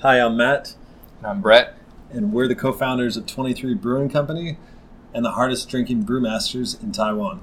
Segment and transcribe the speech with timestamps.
[0.00, 0.74] Hi, I'm Matt,
[1.18, 1.74] And I'm Brett.
[2.10, 4.56] and we're the co founders of 23 Brewing Company
[5.12, 7.40] and the hardest drinking brewmasters in Taiwan.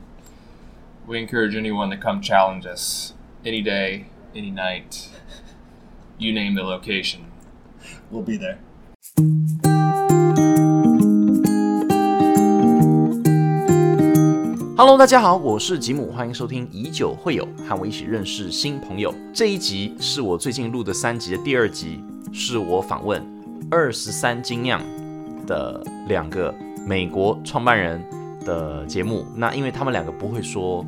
[1.05, 3.13] We encourage anyone to come challenge us
[3.46, 5.10] any day, any night.
[6.18, 7.29] You name the location.
[8.10, 8.60] We'll be there.
[14.78, 19.13] 哈喽，大家好，我是吉姆，欢迎收听以酒会友，和我一起认识新朋友。
[19.34, 22.03] 这一集是我最近录的三集的第二集，
[22.34, 23.26] 是我访问
[23.72, 24.81] 二十三精酿
[25.48, 26.53] 的两个
[26.86, 28.03] 美国创办人
[28.44, 29.26] 的节目。
[29.34, 30.86] 那因为他们两个不会说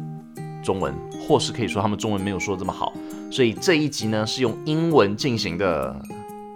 [0.62, 0.94] 中文，
[1.26, 2.92] 或是可以说他们中文没有说这么好，
[3.32, 5.96] 所以这一集呢是用英文进行的。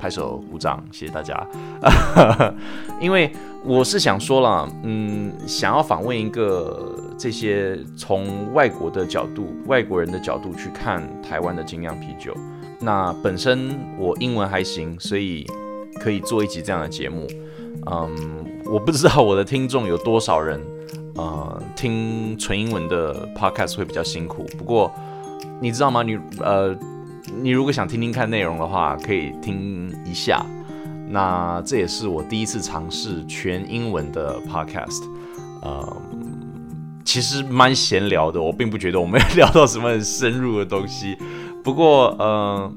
[0.01, 1.47] 拍手鼓掌，谢谢大家。
[2.99, 3.31] 因为
[3.63, 12.35] 我是想说了，嗯，想要访问一个这些从外国的角度、外国人的角度去看台湾的精酿啤酒。
[12.79, 15.45] 那本身我英文还行，所以
[15.99, 17.27] 可以做一集这样的节目。
[17.85, 20.59] 嗯，我不知道我的听众有多少人，
[21.15, 24.47] 呃，听纯英文的 podcast 会比较辛苦。
[24.57, 24.91] 不过
[25.59, 26.01] 你知道吗？
[26.01, 26.75] 你呃。
[27.41, 30.45] 你如果想听听看内容的话，可以听一下。
[31.09, 35.03] 那这也是我第一次尝试全英文的 podcast，
[35.61, 36.01] 呃，
[37.03, 38.41] 其实蛮闲聊的。
[38.41, 41.17] 我并不觉得我们要聊到什么很深入的东西。
[41.63, 42.73] 不过，呃，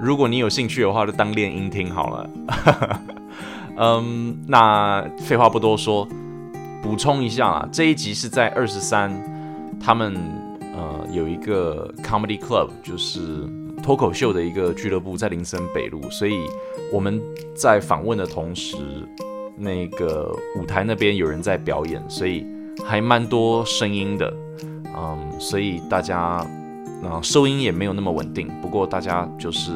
[0.00, 2.30] 如果你有兴趣的话，就当练音听好了。
[3.78, 6.06] 嗯，那废话不多说，
[6.82, 9.10] 补充一下啊，这一集是在二十三，
[9.80, 10.14] 他们
[10.74, 13.48] 呃有一个 comedy club，就是。
[13.88, 16.42] 脱口秀的一个俱乐部在林森北路，所以
[16.92, 17.18] 我们
[17.54, 18.76] 在访问的同时，
[19.56, 22.44] 那个舞台那边有人在表演，所以
[22.84, 24.30] 还蛮多声音的，
[24.94, 26.18] 嗯，所以大家
[27.02, 29.72] 啊收音也没有那么稳定，不过大家就是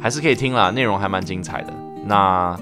[0.00, 1.72] 还是可以听啦，内容还蛮精彩的。
[2.04, 2.58] 那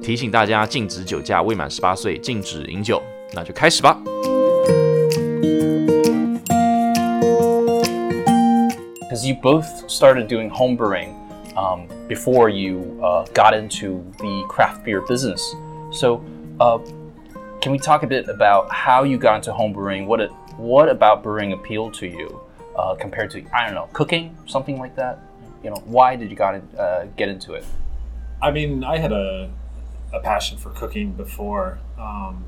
[0.00, 3.02] 提醒大家禁止酒驾，未满十八岁禁止饮酒，
[3.34, 4.00] 那就开始吧。
[9.10, 11.16] Because you both started doing homebrewing
[11.56, 15.52] um, before you uh, got into the craft beer business.
[15.90, 16.24] So,
[16.60, 16.78] uh,
[17.60, 20.06] can we talk a bit about how you got into homebrewing?
[20.06, 22.40] What it, what about brewing appealed to you
[22.76, 25.18] uh, compared to I don't know cooking, something like that?
[25.64, 27.64] You know, why did you got in, uh, get into it?
[28.40, 29.50] I mean, I had a,
[30.12, 31.80] a passion for cooking before.
[31.98, 32.44] Um,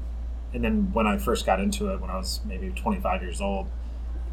[0.54, 3.66] and then when I first got into it, when I was maybe 25 years old,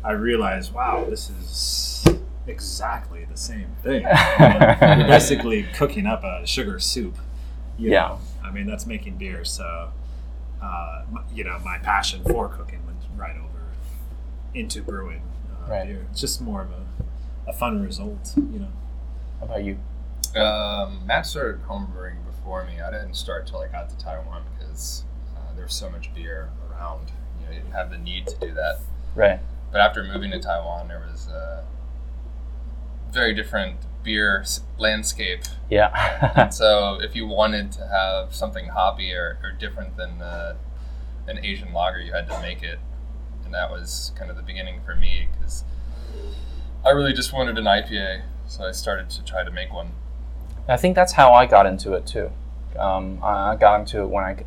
[0.04, 2.06] I realized, wow, this is
[2.48, 4.02] exactly the same thing.
[4.40, 7.18] You're basically cooking up a sugar soup.
[7.78, 8.00] You yeah.
[8.00, 8.20] Know?
[8.44, 9.46] I mean, that's making beer.
[9.46, 9.92] So,
[10.62, 13.60] uh, you know, my passion for cooking went right over
[14.54, 15.22] into brewing
[15.52, 15.88] uh, right.
[15.88, 16.08] beer.
[16.12, 18.72] It's just more of a, a fun result, you know.
[19.40, 19.78] How about you?
[20.40, 22.82] Um, Matt started homebrewing before me.
[22.82, 25.04] I didn't start till I got to Taiwan because
[25.36, 27.12] uh, there was so much beer around.
[27.40, 28.80] You know, you didn't have the need to do that.
[29.16, 29.40] Right.
[29.72, 31.64] But after moving to Taiwan, there was a
[33.12, 34.46] very different beer
[34.78, 35.42] landscape.
[35.70, 36.50] Yeah.
[36.50, 40.56] so if you wanted to have something hoppy or, or different than uh,
[41.28, 42.80] an Asian lager, you had to make it,
[43.46, 45.64] and that was kind of the beginning for me because
[46.86, 49.92] I really just wanted an IPA, so I started to try to make one.
[50.68, 52.32] I think that's how I got into it too.
[52.78, 54.44] Um, I got into it when I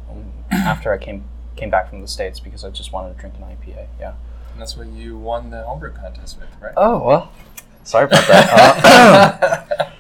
[0.53, 1.25] after I came
[1.57, 3.87] came back from the states because I just wanted to drink an IPA.
[4.01, 4.15] Yeah.
[4.63, 6.73] That's what you won the homebrew contest with, right?
[6.77, 7.33] Oh well,
[7.83, 8.85] Sorry about that.
[8.85, 9.91] Uh,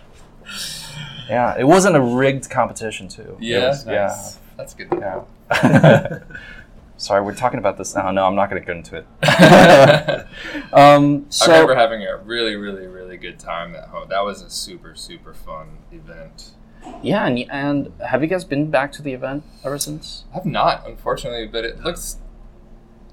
[1.28, 3.37] yeah, it wasn't a rigged competition too.
[3.41, 3.93] Yeah, was, nice.
[3.93, 4.22] yeah,
[4.56, 4.87] that's good.
[4.93, 6.21] Yeah.
[6.97, 8.09] Sorry, we're talking about this now.
[8.12, 10.27] No, I'm not going to get into it.
[10.72, 14.11] um, so, I remember having a really, really, really good time at home.
[14.11, 16.53] That was a super, super fun event.
[17.03, 20.22] Yeah, and, and have you guys been back to the event ever since?
[20.33, 22.19] I've not, unfortunately, but it looks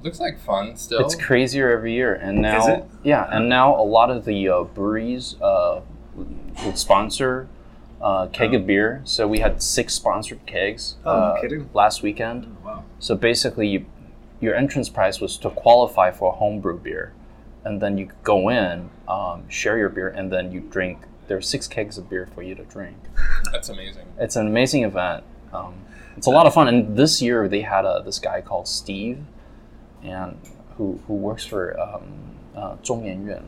[0.04, 1.00] looks like fun still.
[1.00, 5.36] It's crazier every year, and now yeah, and now a lot of the uh, breweries
[5.42, 5.82] uh,
[6.16, 7.48] would sponsor
[8.02, 8.66] uh, keg of oh.
[8.66, 9.02] beer.
[9.04, 11.70] So we had six sponsored kegs oh, uh, kidding.
[11.74, 12.56] last weekend.
[12.62, 12.84] Oh, wow.
[13.00, 13.86] So basically, you,
[14.40, 17.14] your entrance price was to qualify for a homebrew beer,
[17.64, 21.00] and then you go in, um, share your beer, and then you drink.
[21.28, 22.98] There are six kegs of beer for you to drink.
[23.52, 24.08] That's amazing.
[24.18, 25.24] It's an amazing event.
[25.54, 25.76] Um,
[26.18, 29.24] it's a lot of fun, and this year they had a, this guy called Steve
[30.04, 30.38] and
[30.78, 33.44] who, who works for um, uh, Yuan,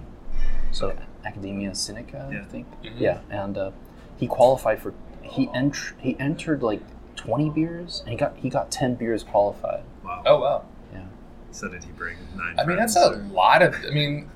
[0.72, 1.04] so okay.
[1.26, 2.42] Academia Sinica, yeah.
[2.42, 2.68] I think.
[2.84, 2.98] Mm-hmm.
[2.98, 3.72] Yeah, and uh,
[4.18, 6.82] he qualified for he ent- he entered like
[7.16, 9.84] twenty beers, and he got he got ten beers qualified.
[10.04, 10.24] Wow!
[10.26, 10.66] Oh wow!
[10.94, 11.04] Yeah.
[11.52, 12.60] So did he bring nine?
[12.60, 13.76] I mean, that's a lot of.
[13.76, 14.30] I mean,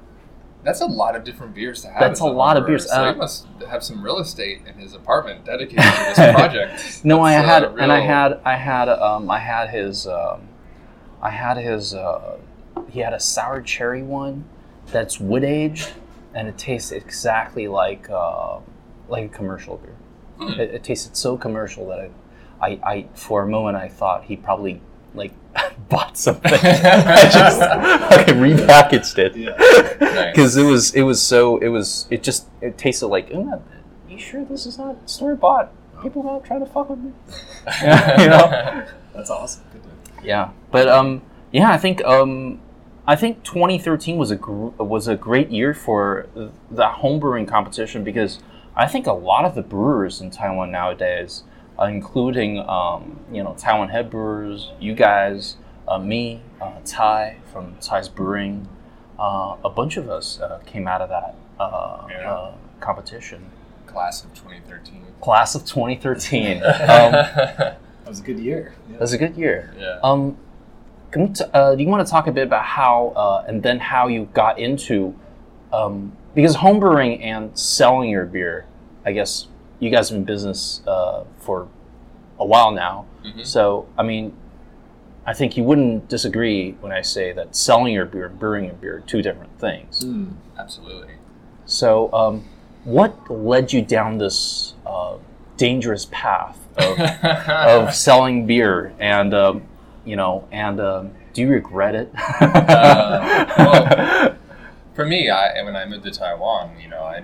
[0.63, 2.00] That's a lot of different beers to have.
[2.00, 2.89] That's as a lot of beers.
[2.89, 7.06] So Uh, he must have some real estate in his apartment dedicated to this project.
[7.06, 10.47] No, I had, uh, and I had, I had, um, I had his, um,
[11.25, 11.95] I had his.
[11.95, 12.38] Uh,
[12.88, 14.45] he had a sour cherry one
[14.92, 15.94] that's wood aged,
[16.36, 18.60] and it tastes exactly like uh,
[19.10, 19.95] like a commercial beer.
[20.38, 20.60] Hmm.
[20.60, 22.10] It, it tasted so commercial that I,
[22.62, 24.81] I, I, for a moment, I thought he probably
[25.16, 25.33] like
[25.89, 26.54] bought something.
[26.54, 29.57] I just like, repackaged it Yeah.
[30.16, 30.31] Nice.
[30.31, 33.30] because it was, it was so, it was, it just, it tasted like.
[33.31, 33.62] "Mm,
[34.07, 35.72] you sure this is not store bought?
[36.01, 37.12] People out trying to fuck with me.
[37.81, 38.86] You know.
[39.13, 39.64] That's awesome.
[40.25, 42.60] Yeah, but um, yeah, I think um,
[43.07, 46.27] I think 2013 was a gr- was a great year for
[46.72, 48.39] the homebrewing competition because
[48.75, 51.44] I think a lot of the brewers in Taiwan nowadays,
[51.80, 55.57] uh, including um, you know Taiwan head brewers, you guys,
[55.88, 58.68] uh, me, uh, Ty from Tai's Brewing,
[59.19, 62.31] uh, a bunch of us uh, came out of that uh, Yeah.
[62.33, 63.45] uh, competition.
[63.86, 65.06] Class of 2013.
[65.22, 66.62] Class of 2013.
[66.89, 67.75] um,
[68.06, 68.74] That was a good year.
[68.88, 68.96] Yeah.
[68.96, 69.74] It was a good year.
[69.80, 70.00] yeah.
[70.04, 70.38] Um,
[71.12, 73.63] can we t- uh, do you want to talk a bit about how uh, and
[73.63, 75.16] then how you got into
[75.74, 78.66] um, because homebrewing and selling your beer?
[79.06, 79.48] I guess
[79.80, 81.68] you guys have been in business uh, for
[82.40, 83.06] a while now.
[83.24, 83.46] Mhm.
[83.46, 84.34] So I mean,
[85.25, 88.75] I think you wouldn't disagree when I say that selling your beer and brewing your
[88.75, 90.06] beer are two different things.
[90.06, 90.34] Mm.
[90.60, 91.13] Absolutely.
[91.66, 92.44] So um,
[92.84, 95.18] what led you down this uh,
[95.58, 97.00] dangerous path of
[97.50, 99.63] of selling beer and um,
[100.06, 104.36] you know and um, do you regret it Uh, well,
[104.95, 107.24] for me, I when I moved to Taiwan, you know, I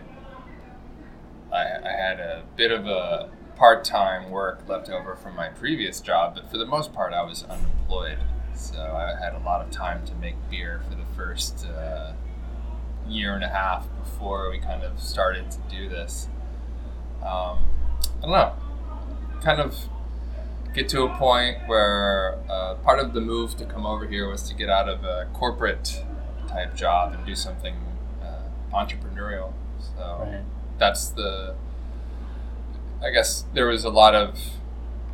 [1.52, 6.36] I, I had a bit of a part-time work left over from my previous job,
[6.36, 8.20] but for the most part, I was unemployed.
[8.54, 12.14] So I had a lot of time to make beer for the first uh,
[13.08, 16.28] year and a half before we kind of started to do this.
[17.22, 17.68] Um,
[18.20, 18.54] I don't know,
[19.42, 19.76] kind of
[20.74, 24.44] get to a point where uh, part of the move to come over here was
[24.44, 26.04] to get out of a corporate
[26.48, 27.76] type job and do something
[28.22, 28.44] uh,
[28.74, 29.54] entrepreneurial.
[29.96, 30.44] So Right.
[30.78, 31.56] that's the.
[33.04, 34.38] I guess there was a lot of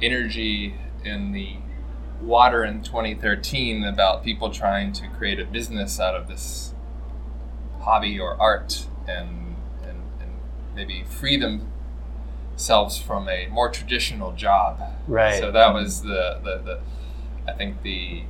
[0.01, 0.75] energy
[1.06, 1.56] in the
[2.21, 6.74] water in 2013 about people trying to create a business out of this
[7.81, 10.31] hobby or art and and, and
[10.75, 11.38] maybe free
[12.57, 14.81] themselves from a more traditional job.
[15.07, 15.39] Right.
[15.39, 16.80] So that was the, the, the
[17.48, 18.24] I think the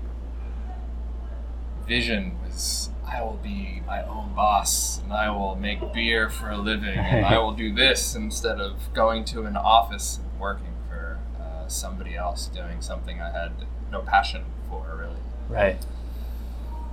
[1.87, 6.57] vision was I will be my own boss and I will make beer for a
[6.57, 11.19] living and I will do this instead of going to an office and working for
[11.39, 13.53] uh, somebody else doing something I had
[13.89, 15.21] no passion for really.
[15.47, 15.77] right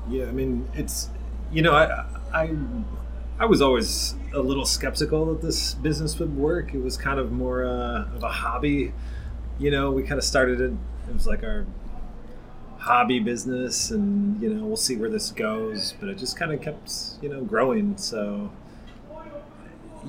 [0.08, 1.08] Yeah, I mean, it's
[1.50, 2.46] you know, I I
[3.38, 6.74] I was always a little skeptical that this business would work.
[6.74, 8.92] It was kind of more uh, of a hobby.
[9.58, 10.72] You know, we kind of started it.
[11.08, 11.66] It was like our
[12.78, 15.94] hobby business, and you know, we'll see where this goes.
[15.98, 16.92] But it just kind of kept,
[17.22, 17.96] you know, growing.
[17.96, 18.52] So,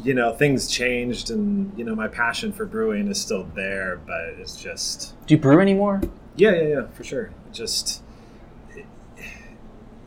[0.04, 4.36] you know, things changed, and you know, my passion for brewing is still there, but
[4.39, 6.01] it's just do you brew anymore
[6.38, 7.25] yeah, yeah, yeah, for sure.
[7.48, 8.04] It just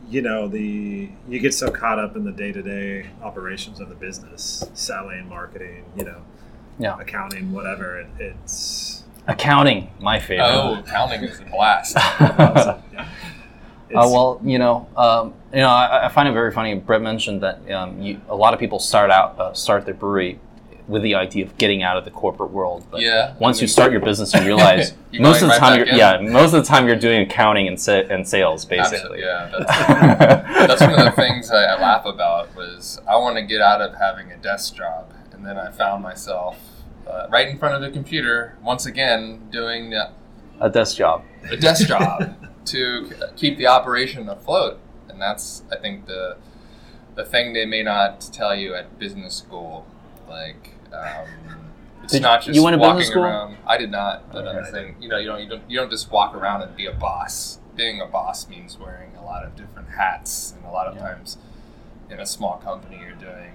[0.09, 3.89] you know, the you get so caught up in the day to day operations of
[3.89, 6.21] the business, selling, marketing, you know,
[6.79, 7.99] yeah accounting, whatever.
[7.99, 11.95] It, it's accounting my favorite Oh, accounting is a blast.
[11.95, 12.79] yeah.
[13.91, 16.75] Uh, well, you know, um, you know, I, I find it very funny.
[16.75, 20.39] Brett mentioned that um, you, a lot of people start out uh, start their brewery
[20.89, 22.83] with the idea of getting out of the corporate world.
[22.89, 25.77] But Yeah, Once I you start your business, you realize most of the right time,
[25.77, 25.95] you're, in.
[25.95, 29.21] yeah, most of the time you're doing accounting and sa- and sales, Absolutely, basically.
[29.21, 29.51] yeah.
[29.57, 33.61] That's, that's one of the things I, I laugh about was I want to get
[33.61, 36.57] out of having a desk job, and then I found myself
[37.07, 40.11] uh, right in front of the computer once again doing uh,
[40.59, 41.23] a desk job.
[41.51, 46.37] a desk job to keep the operation afloat, and that's I think the
[47.13, 49.85] the thing they may not tell you at business school,
[50.27, 50.71] like.
[50.93, 51.27] Um,
[52.03, 53.23] it's Did not just you went to walking business school?
[53.23, 53.57] around.
[53.67, 54.71] I did not, but I'm Okay.
[54.71, 56.93] saying, you know, you don't, you don't, you don't just walk around and be a
[56.93, 57.59] boss.
[57.75, 61.01] Being a boss means wearing a lot of different hats, and a lot of Yeah.
[61.13, 61.37] times,
[62.09, 63.51] in a small company, you're doing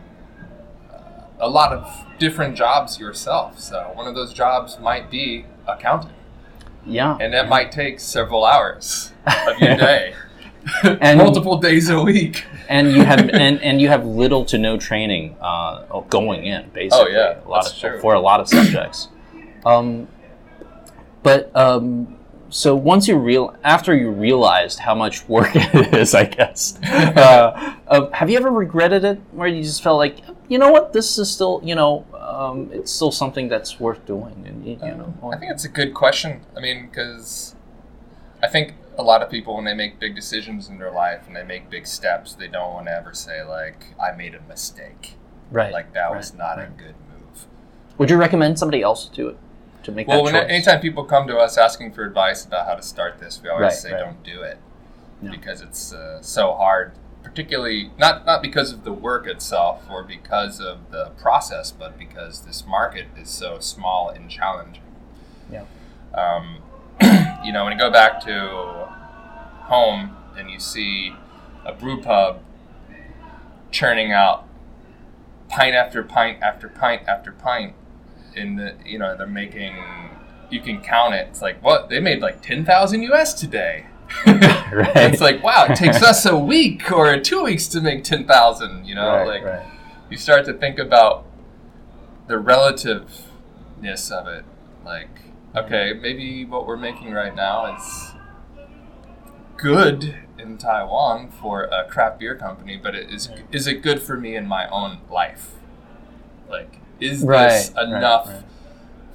[0.93, 0.97] uh,
[1.41, 3.59] a lot of different jobs yourself.
[3.59, 6.13] So one of those jobs might be accounting,
[6.87, 7.17] Yeah.
[7.21, 9.11] and that might take several hours
[9.49, 10.15] of your day,
[10.85, 12.45] And- multiple days a week.
[12.69, 17.15] And you have and, and you have little to no training uh, going in basically.
[17.15, 18.01] Oh, yeah, a lot that's of true.
[18.01, 19.09] for a lot of subjects.
[19.65, 20.09] Um,
[21.23, 22.19] but um,
[22.55, 27.75] so once you real after you realized how much work it is, I guess, uh,
[27.89, 30.19] uh, have you ever regretted it, where you just felt like,
[30.49, 34.45] you know what, this is still, you know, um, it's still something that's worth doing,
[34.47, 36.43] and you, you know, I think it's a good question.
[36.57, 37.57] I mean, because
[38.41, 41.35] I think a lot of people, when they make big decisions in their life and
[41.35, 45.15] they make big steps, they don't want to ever say like, "I made a mistake."
[45.51, 45.73] right?
[45.73, 46.69] Like that right, was not right.
[46.69, 47.47] a good move.
[47.99, 49.37] Would you recommend somebody else to do it
[49.85, 50.51] to make Well, that when, choice?
[50.51, 53.63] anytime people come to us asking for advice about how to start this, we always
[53.63, 54.01] Right, say, right.
[54.01, 54.59] "Don't do it,"
[55.23, 55.31] Yeah.
[55.31, 56.93] because it's uh, so hard.
[57.23, 62.41] Particularly, not not because of the work itself or because of the process, but because
[62.41, 64.83] this market is so small and challenging.
[65.51, 65.65] Yeah.
[66.15, 66.59] Um,
[67.45, 68.89] you know, when you go back to
[69.65, 71.15] home and you see
[71.65, 72.41] a brew pub
[73.71, 74.47] churning out
[75.49, 77.75] pint after pint after pint after pint
[78.37, 79.75] in the you know they're making
[80.51, 81.27] you can count it.
[81.29, 81.89] It's like what?
[81.89, 83.87] They made like 10,000 US today.
[84.73, 84.91] Right.
[84.97, 88.95] it's like wow it takes us a week or two weeks to make 10,000 you
[88.95, 89.09] know?
[89.09, 89.67] Right, like right.
[90.11, 91.27] you start to think about
[92.27, 94.45] the relativeness of it.
[94.85, 95.09] Like
[95.57, 98.13] okay maybe what we're making right now is
[99.57, 104.17] good in Taiwan for a craft beer company but it is is it good for
[104.17, 105.53] me in my own life?
[106.49, 108.43] Like is Right, this enough right.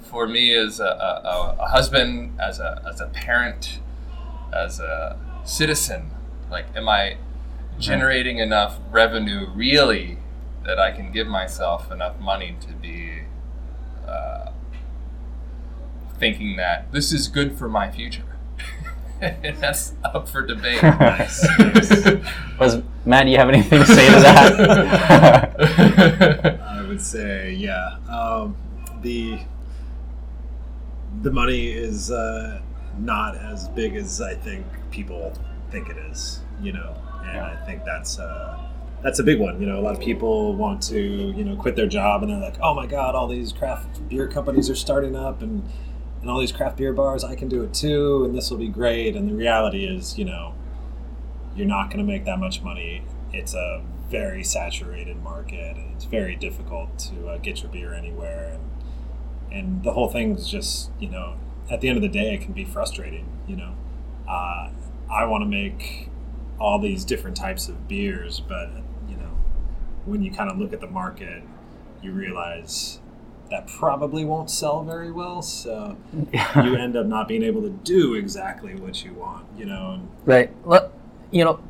[0.02, 3.80] for me as a, a, a- a husband as a, as a parent
[4.52, 6.10] as a citizen?
[6.50, 7.16] Like am i
[7.78, 10.18] generating enough revenue really
[10.66, 13.22] that i can give myself enough money to be
[14.06, 14.50] uh,
[16.20, 18.22] thinking that this is good for my future
[19.20, 21.46] and that's up for debate Nice.
[22.58, 23.24] Was Matt?
[23.26, 25.56] Do you have anything to say to that?
[26.62, 27.96] I would say, yeah.
[28.08, 28.56] Um,
[29.02, 29.40] the
[31.22, 32.60] the money is uh,
[32.98, 35.32] not as big as I think people
[35.70, 36.40] think it is.
[36.62, 37.58] You know, and Yeah.
[37.60, 38.58] I think that's uh,
[39.02, 39.60] that's a big one.
[39.60, 42.40] You know, a lot of people want to you know quit their job and they're
[42.40, 45.62] like, oh my god, all these craft beer companies are starting up and
[46.20, 48.68] and all these craft beer bars, I can do it too, and this will be
[48.68, 49.16] great.
[49.16, 50.54] And the reality is, you know,
[51.56, 53.02] you're not going to make that much money.
[53.32, 58.52] It's a very saturated market, and it's very difficult to uh, get your beer anywhere.
[58.52, 58.70] And
[59.52, 61.34] and the whole thing's just, you know,
[61.70, 63.26] at the end of the day, it can be frustrating.
[63.48, 63.74] You know,
[64.28, 64.70] uh,
[65.10, 66.08] I want to make
[66.58, 68.70] all these different types of beers, but
[69.08, 69.30] you know,
[70.04, 71.42] when you kind of look at the market,
[72.02, 72.99] you realize
[73.50, 75.42] that probably won't sell very well.
[75.42, 79.46] So you end up not being able to do exactly what you want.
[79.58, 80.50] You know, and Right.
[80.64, 80.92] Let,
[81.30, 81.60] you know,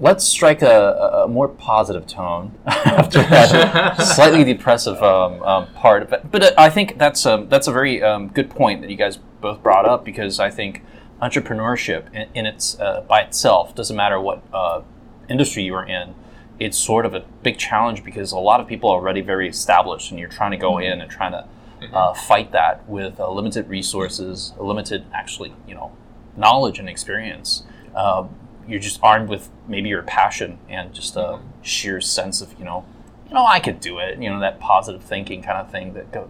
[0.00, 6.08] let's strike a, a more positive tone after that slightly depressive um, um, part.
[6.10, 8.96] But, but uh, I think that's a, that's a very um, good point that you
[8.96, 10.82] guys both brought up because I think
[11.22, 14.82] entrepreneurship in, in its uh, by itself doesn't matter what uh,
[15.28, 16.14] industry you're in.
[16.58, 20.10] It's sort of a big challenge because a lot of people are already very established,
[20.10, 21.46] and you're trying to go in and trying to
[21.92, 25.92] uh, fight that with uh, limited resources, limited actually, you know,
[26.36, 27.62] knowledge and experience.
[27.94, 28.26] Uh,
[28.66, 32.84] you're just armed with maybe your passion and just a sheer sense of, you know,
[33.28, 34.18] you know, I could do it.
[34.20, 36.28] You know, that positive thinking kind of thing that go.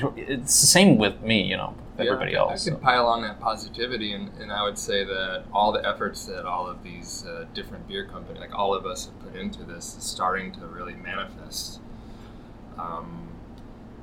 [0.00, 2.66] go- It's the same with me, you know, everybody Yeah, else.
[2.66, 6.24] I could pile on that positivity, and, and I would say that all the efforts
[6.26, 9.64] that all of these uh, different beer companies, like all of us, have put into
[9.64, 11.80] this, is starting to really manifest.
[12.78, 13.28] Um,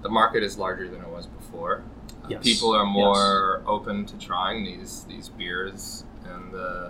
[0.02, 1.84] the market is larger than it was before.
[2.24, 2.44] Uh, Yes.
[2.44, 6.90] People are more open to trying these these beers, and uh,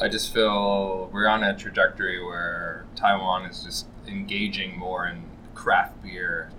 [0.00, 6.02] I just feel we're on a trajectory where Taiwan is just engaging more in craft
[6.04, 6.50] beer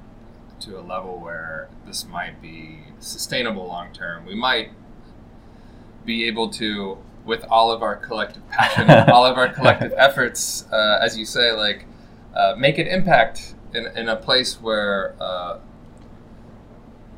[0.62, 4.26] to a level where this might be sustainable long term.
[4.26, 4.72] We might
[6.06, 11.00] be able to, with all of our collective passion, all of our collective efforts, uh,
[11.02, 11.86] as you say, like
[12.36, 15.60] uh, make an impact in, in a place where, uh,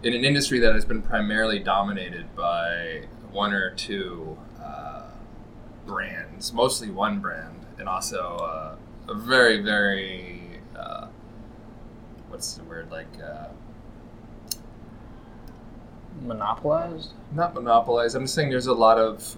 [0.03, 5.03] in an industry that has been primarily dominated by one or two uh,
[5.86, 8.75] brands, mostly one brand, and also uh,
[9.12, 11.08] a very, very uh,
[12.30, 13.48] what's the word like uh,
[16.22, 17.12] Monopolized?
[17.34, 18.16] not monopolized.
[18.16, 19.38] I'm just saying there's a lot of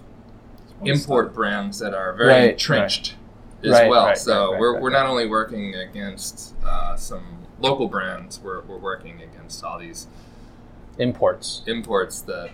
[0.84, 3.14] import brands that are very Right, entrenched
[3.62, 4.06] as Right, well.
[4.06, 7.22] right, so right, right, we're, right, we're not only working against uh, some
[7.60, 10.06] local brands, we're, we're working against all these
[10.98, 11.62] Imports.
[11.66, 12.50] imports that.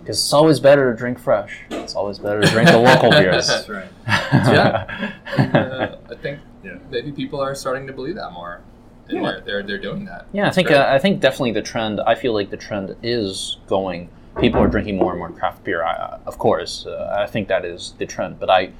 [0.00, 1.60] Because it's always better to drink fresh.
[1.70, 3.46] It's always better to drink the local beers.
[3.48, 3.88] that's right.
[4.06, 5.12] Yeah.
[5.38, 6.78] And, uh, I think Yeah.
[6.90, 8.60] maybe people are starting to believe that more.
[9.10, 9.30] And Yeah.
[9.30, 10.26] they're, they're, they're doing that.
[10.32, 10.78] Yeah, I think Great.
[10.78, 12.00] uh, I think definitely the trend.
[12.00, 15.84] I feel like the trend is going people are drinking more and more craft beer.
[15.84, 18.38] I, of course, uh, I think that is the trend.
[18.38, 18.70] But I,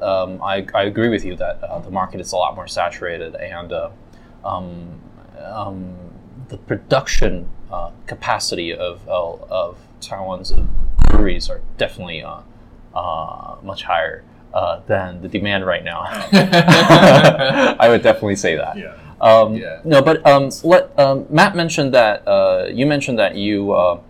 [0.00, 3.34] um, I, I agree with you that uh, the market is a lot more saturated,
[3.34, 3.90] and uh,
[4.44, 5.00] um,
[5.42, 5.96] um,
[6.48, 10.52] the production uh, capacity of, of, of Taiwan's
[11.10, 12.40] breweries are definitely uh,
[12.94, 16.02] uh, much higher uh, than the demand right now.
[16.32, 18.76] I would definitely say that.
[18.76, 18.96] Yeah.
[19.24, 19.80] Um, Yeah.
[19.84, 24.00] No, but um, what um, Matt mentioned that uh, you mentioned that you uh,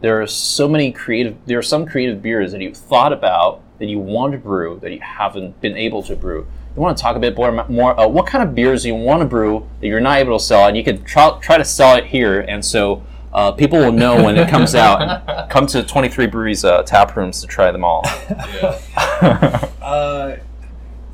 [0.00, 3.86] there are so many creative there are some creative beers that you thought about that
[3.86, 6.46] you want to brew that you haven't been able to brew.
[6.74, 9.20] You want to talk a bit more more uh, what kind of beers you want
[9.20, 11.96] to brew that you're not able to sell, and you could try try to sell
[11.96, 13.02] it here, and so.
[13.34, 17.16] Uh, people will know when it comes out and come to 23 Breweries uh, tap
[17.16, 18.02] rooms to try them all.
[18.30, 19.70] Yeah.
[19.82, 20.36] Uh,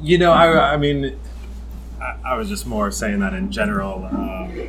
[0.00, 1.18] you know, I, I mean,
[2.00, 4.04] I, I was just more saying that in general.
[4.04, 4.68] Um,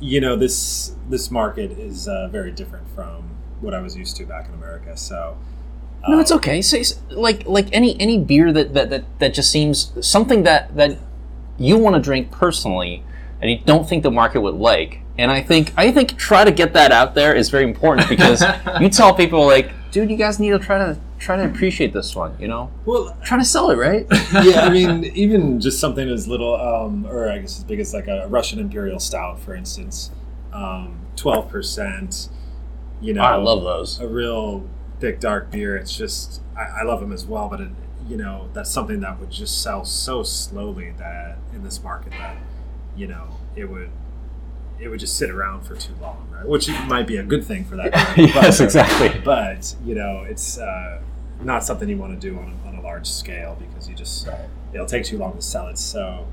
[0.00, 3.24] you know, this this market is uh, very different from
[3.60, 4.96] what I was used to back in America.
[4.96, 5.36] So,
[6.08, 6.62] No, it's um, okay.
[6.62, 10.98] Say like like any any beer that that, that, that just seems something that that
[11.58, 13.04] you want to drink personally
[13.40, 15.00] and you don't think the market would like.
[15.18, 18.42] And I think I think try to get that out there is very important because
[18.80, 22.14] you tell people like, dude, you guys need to try to try to appreciate this
[22.14, 22.36] one.
[22.38, 24.06] You know, Well, trying to sell it, right?
[24.44, 27.92] yeah, I mean, even just something as little, um, or I guess as big as
[27.94, 30.10] like a Russian Imperial Stout, for instance,
[31.16, 32.28] twelve percent.
[33.00, 33.98] You know, I love those.
[34.00, 34.68] a real
[35.00, 35.76] thick dark beer.
[35.76, 37.70] It's just I, I love them as well, but it,
[38.08, 42.36] you know that's something that would just sell so slowly that in this market that
[42.96, 43.90] you know it would
[44.80, 46.46] it would just sit around for too long, right?
[46.46, 47.92] Which might be a good thing for that.
[48.16, 49.20] yes, but- exactly.
[49.24, 51.00] But you know, it's uh,
[51.42, 54.28] not something you want to do on a, on a large scale because you just
[54.72, 55.78] it'll take too long to sell it.
[55.78, 56.26] So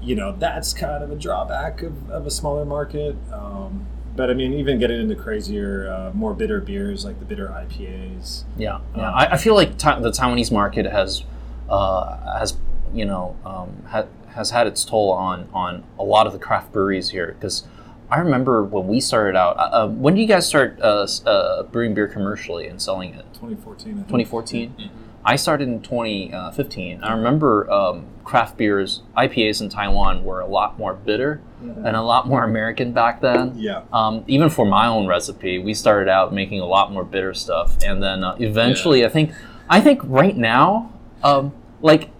[0.00, 3.16] you know that's kind of a drawback of, of a smaller market.
[3.32, 7.48] Um, but I mean, even getting into crazier, uh, more bitter beers like the bitter
[7.48, 8.44] IPAs.
[8.58, 9.10] Yeah, yeah.
[9.10, 11.24] I, I feel like ta- the Taiwanese market has
[11.70, 12.56] uh, has
[12.92, 16.72] you know um, ha- has had its toll on on a lot of the craft
[16.72, 17.64] breweries here because
[18.10, 19.56] I remember when we started out.
[19.56, 23.24] Uh, uh, when did you guys start uh, uh, brewing beer commercially and selling it?
[23.34, 23.92] 2014.
[23.92, 24.06] I think.
[24.08, 24.90] 2014.
[25.24, 27.02] I started in 2015.
[27.02, 32.02] I remember um, craft beers, IPAs in Taiwan were a lot more bitter and a
[32.02, 33.52] lot more American back then.
[33.56, 33.82] Yeah.
[33.92, 37.76] Um, even for my own recipe, we started out making a lot more bitter stuff,
[37.84, 39.32] and then uh, eventually, I think,
[39.68, 40.92] I think right now,
[41.22, 42.10] um, like,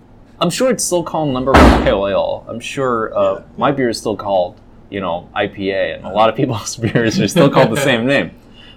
[0.42, 2.44] I'm sure it's still called number one pale ale.
[2.48, 3.42] I'm sure uh, Yeah.
[3.56, 7.28] my beer is still called, you know, IPA, and a lot of people's beers are
[7.28, 8.32] still called the same name.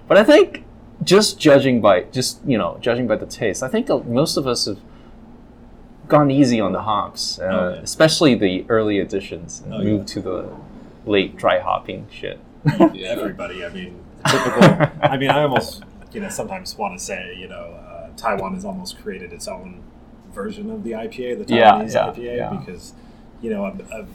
[0.08, 0.64] But I think,
[1.04, 4.46] just judging by just you know judging by the taste, I think uh, most of
[4.48, 4.80] us have
[6.08, 7.44] gone easy on the hops, uh,
[7.76, 7.82] yeah.
[7.82, 9.84] especially the early editions, and Oh, yeah.
[9.90, 10.50] moved to the
[11.08, 12.40] late dry hopping shit.
[12.94, 13.08] Yeah.
[13.18, 13.66] Everybody.
[13.66, 14.00] I mean,
[14.30, 14.64] typical.
[15.02, 17.56] I mean, I almost you know sometimes want to say you know
[17.90, 19.82] uh, Taiwan has almost created its own
[20.36, 22.54] version of the IPA, the Taiwanese yeah, IPA, yeah.
[22.54, 22.94] because
[23.42, 24.06] you know a, a,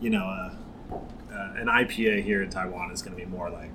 [0.00, 0.58] you know a,
[1.30, 3.70] uh, an IPA here in Taiwan is going to be more like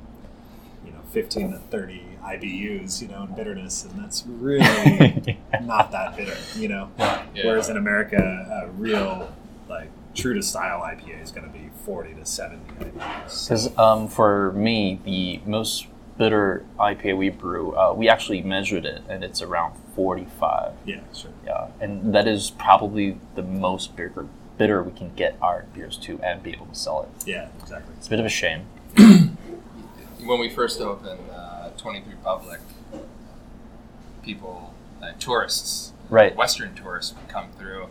[0.85, 6.17] you know 15 to 30 IBUs, you know, in bitterness, and that's really not that
[6.17, 6.91] bitter, you know.
[6.99, 7.23] Yeah.
[7.45, 9.33] Whereas in America, a real
[9.69, 13.45] like true to style IPA is going to be 40 to 70 IBUs.
[13.45, 15.87] Because um, for me, the most
[16.17, 20.73] bitter IPA we brew, uh, we actually measured it, and it's around 45.
[20.85, 21.31] Yeah, sure.
[21.43, 26.19] Yeah, and that is probably the most bitter bitter we can get our beers to
[26.21, 27.27] and be able to sell it.
[27.27, 27.93] Yeah, exactly.
[27.97, 28.65] It's a bit of a shame.
[28.97, 32.59] when we first opened uh, 23 Public,
[34.23, 36.35] people, uh, tourists, Right.
[36.35, 37.87] Western tourists would come through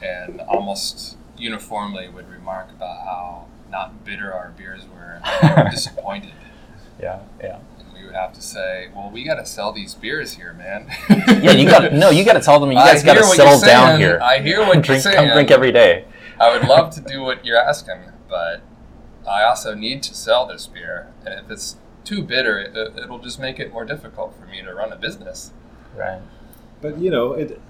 [0.00, 6.32] and almost uniformly would remark about how not bitter our beers were and were disappointed.
[7.00, 7.58] Yeah, yeah.
[8.08, 10.90] And would have to say, well, we got to sell these beers here, man.
[11.42, 12.10] Yeah, you got no.
[12.10, 14.18] You got to tell them you guys got to hear settle down here.
[14.20, 15.16] I hear what you're drink, saying.
[15.16, 16.04] Come drink every day.
[16.40, 18.62] I would love to do what you're asking, but
[19.28, 21.12] I also need to sell this beer.
[21.24, 24.74] And if it's too bitter, it, it'll just make it more difficult for me to
[24.74, 25.52] run a business.
[25.94, 26.20] Right.
[26.80, 27.60] But you know, it.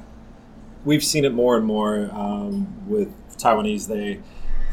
[0.84, 3.88] We've seen it more and more um, with Taiwanese.
[3.88, 4.20] They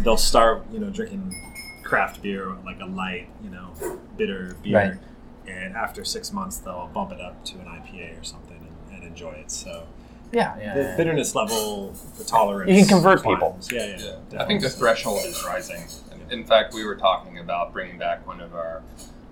[0.04, 1.36] they'll start you know drinking
[1.84, 3.74] craft beer like a light you know
[4.18, 5.00] bitter beer,
[5.48, 8.58] and after six months they'll bump it up to an IPA or something
[8.90, 9.52] and, and enjoy it.
[9.52, 9.88] So
[10.32, 10.74] Yeah, yeah.
[10.76, 10.98] the yeah.
[10.98, 13.72] bitterness level, the tolerance, You can convert climbs.
[13.72, 14.16] Yeah, yeah.
[14.32, 14.44] Yeah.
[14.44, 15.84] I think the threshold is rising.
[16.32, 18.82] In fact, we were talking about bringing back one of our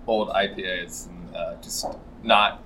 [0.05, 1.85] old IPAs and uh, just
[2.21, 2.61] not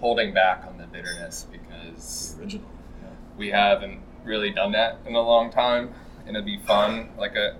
[0.00, 2.66] holding back on the bitterness because the original.
[3.36, 5.92] We haven't really done that in a long time,
[6.26, 7.08] and it'd be fun.
[7.18, 7.56] Like a,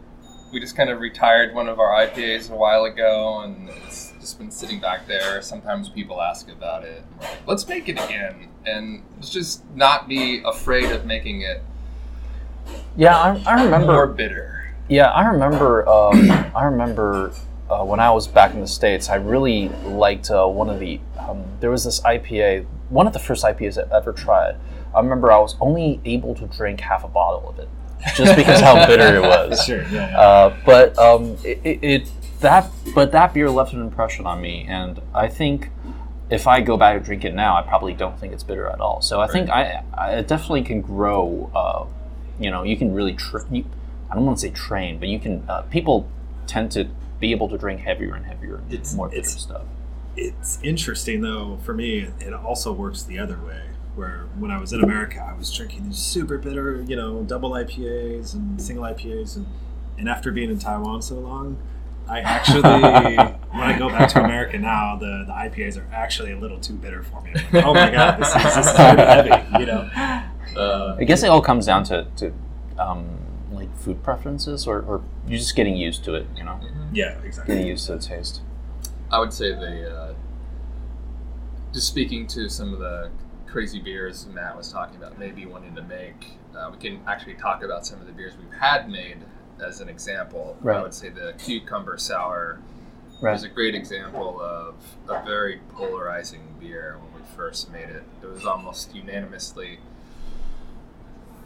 [0.52, 4.38] we just kind of retired one of our IPAs a while ago, and it's just
[4.38, 5.42] been sitting back there.
[5.42, 7.04] Sometimes people ask about it.
[7.20, 11.62] like, Let's make it again, and let's just not be afraid of making it
[12.96, 14.06] Yeah, I, I more remember.
[14.06, 14.70] bitter.
[14.88, 15.86] Yeah, I remember.
[15.86, 17.32] Um, I remember
[17.70, 19.10] uh, when I was back in the states.
[19.10, 21.00] I really liked uh, one of the.
[21.18, 24.56] Um, there was this IPA, one of the first IPAs I ever tried.
[24.94, 27.68] I remember I was only able to drink half a bottle of it,
[28.16, 29.62] just because how bitter it was.
[29.64, 29.82] Sure.
[29.84, 30.10] Yeah.
[30.10, 30.18] yeah.
[30.20, 32.08] Uh, but um, it, it, it
[32.40, 35.70] that but that beer left an impression on me, and I think
[36.30, 38.80] if I go back and drink it now, I probably don't think it's bitter at
[38.80, 39.00] all.
[39.02, 41.50] So I think I, I it definitely can grow.
[41.54, 41.86] Uh,
[42.40, 43.14] you know, you can really.
[43.14, 43.64] Tra- you,
[44.10, 45.44] I don't want to say train, but you can.
[45.48, 46.08] Uh, people
[46.46, 46.88] tend to
[47.20, 49.62] be able to drink heavier and heavier, and It's- more bitter it's- stuff.
[50.16, 53.62] it's interesting though for me it also works the other way
[53.96, 57.50] where when i was in america i was drinking these super bitter you know double
[57.50, 59.44] ipas and single ipas and,
[59.98, 61.56] and after being in taiwan so long
[62.08, 62.60] i actually
[63.50, 66.74] when i go back to america now the, the ipas are actually a little too
[66.74, 69.90] bitter for me like, oh my god this is, this is really heavy you know
[70.56, 72.32] uh, I guess it all comes down to, to
[72.78, 73.18] um,
[73.52, 76.26] like food preferences, or, or you're just getting used to it.
[76.36, 76.60] You know,
[76.92, 78.42] yeah exactly getting used to the taste.
[79.10, 80.14] I would say the uh,
[81.72, 83.10] just speaking to some of the
[83.46, 86.32] crazy beers Matt was talking about, maybe wanting to make.
[86.56, 89.18] Uh, we can actually talk about some of the beers we've had made
[89.60, 90.56] as an example.
[90.62, 90.78] Right.
[90.78, 92.58] I would say the cucumber sour
[93.20, 93.34] Right.
[93.36, 94.74] is a great example of
[95.08, 98.02] a very polarizing beer when we first made it.
[98.22, 99.78] It was almost unanimously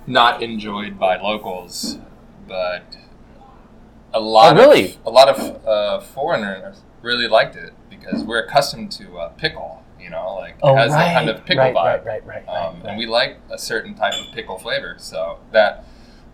[0.07, 1.99] not enjoyed by locals,
[2.49, 2.97] but
[4.14, 4.94] a lot Oh, really?
[4.94, 9.83] of a lot of uh, foreigners really liked it because we're accustomed to uh, pickle.
[10.01, 12.49] You know, like it has that kind of pickle Oh, right, vibe, right, right, right,
[12.49, 12.87] um, right.
[12.90, 14.94] and we like a certain type of pickle flavor.
[14.99, 15.85] So that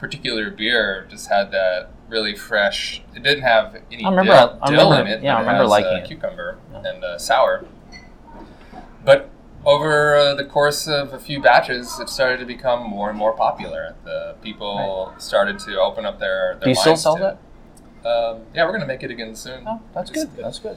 [0.09, 3.03] particular beer just had that really fresh.
[3.17, 5.23] It didn't have any I remember- dill, I remember- in it.
[5.23, 6.05] yeah, I it remember liking uh, it.
[6.09, 6.83] cucumber Yeah.
[6.91, 7.65] and uh, sour.
[9.03, 9.31] But
[9.65, 13.33] over uh, the course of a few batches, it started to become more and more
[13.33, 13.95] popular.
[14.05, 16.57] The people started to open up their.
[16.57, 17.39] their Do you still sell that?
[18.07, 19.65] Um, yeah, we're gonna make it again soon.
[19.67, 20.45] Oh, that's Just- good.
[20.45, 20.77] That's good.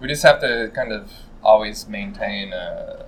[0.00, 1.10] We just have to kind of
[1.42, 3.07] always maintain a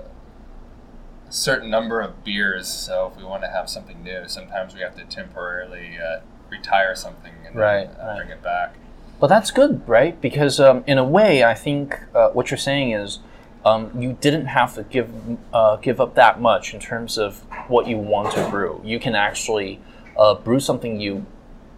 [1.31, 2.69] certain number of beers.
[2.69, 6.95] So if we want to have something new, sometimes we have to temporarily uh, retire
[6.95, 8.17] something and then, uh, right.
[8.17, 8.75] bring it back.
[9.19, 10.21] But that's good, right?
[10.21, 13.21] Because um, in a way, I think uh, what you're saying is
[13.65, 15.11] um, you didn't have to give
[15.53, 18.81] uh, give up that much in terms of what you want to brew.
[18.83, 19.81] You can actually
[20.19, 21.27] uh, brew something you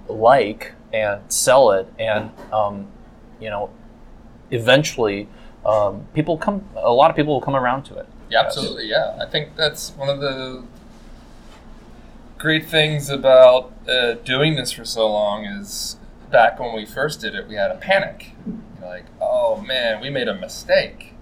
[0.08, 2.86] like and sell it, and um,
[3.40, 3.70] you know,
[4.52, 5.28] eventually,
[5.66, 6.64] um, people come.
[6.76, 8.06] A lot of people will come around to it.
[8.32, 8.86] Yeah, absolutely.
[8.88, 10.62] Yeah, I think that's one of the
[12.38, 15.96] great things about uh, doing this for so long is
[16.30, 18.30] back when we first did it, we had a panic.
[18.80, 21.12] You're like, oh man, we made a mistake.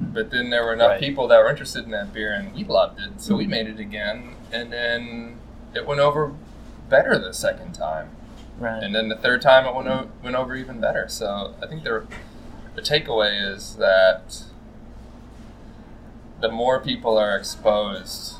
[0.00, 1.00] But then there were enough Right.
[1.00, 3.78] people that were interested in that beer, and we loved it, so we made it
[3.78, 5.38] again, and then
[5.74, 6.32] it went over
[6.88, 8.10] better the second time,
[8.58, 8.82] Right.
[8.82, 11.06] and then the third time it went o- went over even better.
[11.08, 12.04] So I think the
[12.76, 14.44] the takeaway is that
[16.40, 18.36] the more people are exposed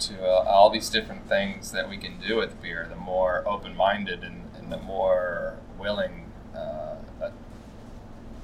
[0.00, 3.76] to uh, all these different things that we can do with beer, the more open
[3.76, 7.32] minded and, and the more willing uh, a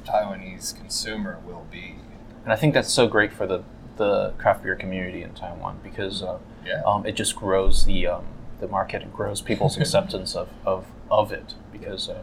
[0.04, 1.96] Taiwanese consumer will be.
[2.44, 3.62] And I think that's so great for the,
[3.96, 6.82] the craft beer community in Taiwan because uh, Yeah.
[6.86, 8.24] um, it just grows the um,
[8.60, 11.54] the market and grows people's acceptance of, of, of it.
[11.72, 12.22] Because uh,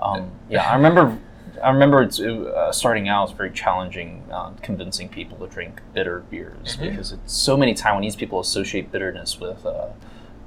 [0.00, 1.18] um, yeah, I remember
[1.62, 6.20] I remember it's, uh, starting out it's very challenging uh, convincing people to drink bitter
[6.30, 6.90] beers Mhm.
[6.90, 9.88] because it's, so many Taiwanese people associate bitterness with uh,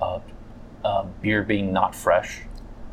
[0.02, 0.20] uh,
[0.84, 2.42] uh, beer being not fresh.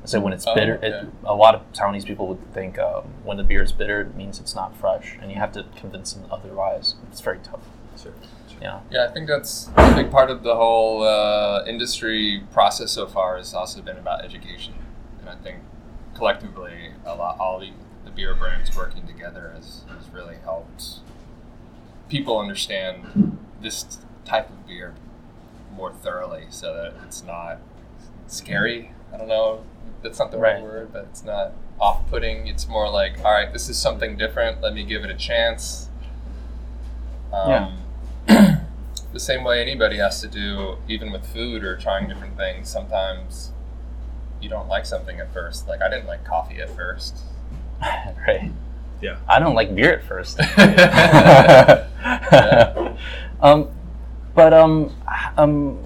[0.04, 0.88] So when it's Oh, bitter, okay.
[0.88, 4.14] it, a lot of Taiwanese people would think um, when the beer is bitter, it
[4.14, 6.94] means it's not fresh, and you have to convince them otherwise.
[7.10, 7.60] It's very tough.
[8.02, 8.12] Sure.
[8.62, 8.80] Yeah.
[8.90, 13.36] Yeah, I think that's a big part of the whole uh, industry process so far
[13.36, 14.74] has also been about education.
[15.20, 15.58] And I think
[16.14, 17.70] collectively, a lot, all the,
[18.10, 20.84] the beer brands working together has, has really helped
[22.08, 24.94] people understand this type of beer
[25.76, 27.58] more thoroughly so that it's not
[28.26, 28.90] scary.
[29.14, 29.64] I don't know,
[30.02, 30.62] that's not the right, Right.
[30.62, 32.46] word, but it's not off putting.
[32.48, 34.60] It's more like, all right, this is something different.
[34.60, 35.88] Let me give it a chance.
[37.32, 37.78] Um,
[38.26, 42.68] the same way anybody has to do, even with food or trying different things.
[42.68, 43.52] Sometimes
[44.40, 45.68] you don't like something at first.
[45.68, 47.18] Like I didn't like coffee at first.
[48.26, 48.50] right.
[49.00, 49.16] Yeah.
[49.28, 50.38] I don't like beer at first.
[50.38, 51.86] Yeah.
[53.40, 53.68] um,
[54.34, 54.94] but um,
[55.36, 55.78] um,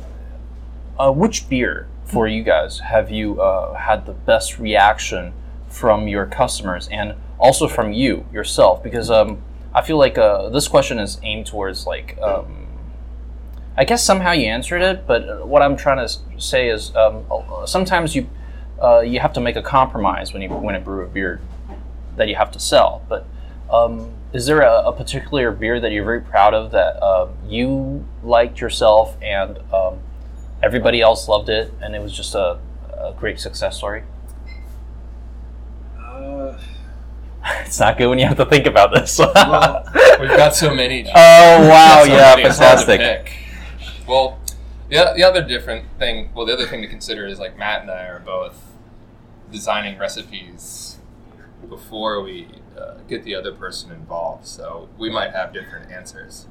[0.99, 5.33] uh, which beer for you guys have you uh, had the best reaction
[5.69, 8.83] from your customers and also from you yourself?
[8.83, 9.43] Because um,
[9.75, 12.19] I feel like uh, this question is aimed towards like.
[12.21, 12.61] Um,
[13.77, 17.67] I guess somehow you answered it, but what I'm trying to say is um, uh,
[17.67, 18.29] sometimes you
[18.81, 21.41] uh, you have to make a compromise when you when you brew a beer
[22.17, 23.03] that you have to sell.
[23.09, 23.27] But
[23.71, 28.05] um, is there a, a particular beer that you're very proud of that uh, you
[28.23, 29.99] liked yourself and um,
[30.63, 32.59] everybody else loved it, and it was just a,
[32.93, 34.03] a great success story?
[35.99, 36.59] Uh,
[37.67, 39.19] It's not good when you have to think about this.
[39.19, 39.85] well,
[40.19, 41.07] We've got so many.
[41.15, 42.03] oh wow!
[42.05, 43.37] So Yeah, many, it's hard to fantastic.
[44.07, 44.39] Well,
[44.89, 47.91] the, the other different thing, well, the other thing to consider is like Matt and
[47.91, 48.63] I are both
[49.53, 50.94] designing recipes
[51.69, 56.47] before we uh, get the other person involved, so we might have different answers.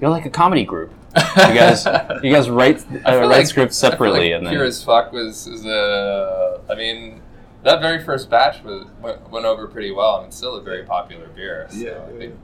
[0.00, 0.92] You're like a comedy group.
[1.16, 1.22] You
[1.54, 1.86] guys,
[2.22, 4.82] you guys write uh, write like- scripts I feel separately, like and Pure then as
[4.82, 6.60] fuck was, was a.
[6.68, 7.22] I mean,
[7.62, 10.82] that very first batch was went, went over pretty well, and it's still a very
[10.84, 11.66] popular beer.
[11.70, 12.34] So Yeah, I yeah, think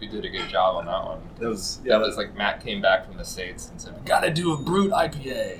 [0.00, 1.20] we did a good job on that one.
[1.40, 1.98] that was yeah.
[1.98, 4.56] That was like Matt came back from the states and said, "We gotta do a
[4.56, 5.58] brut IPA."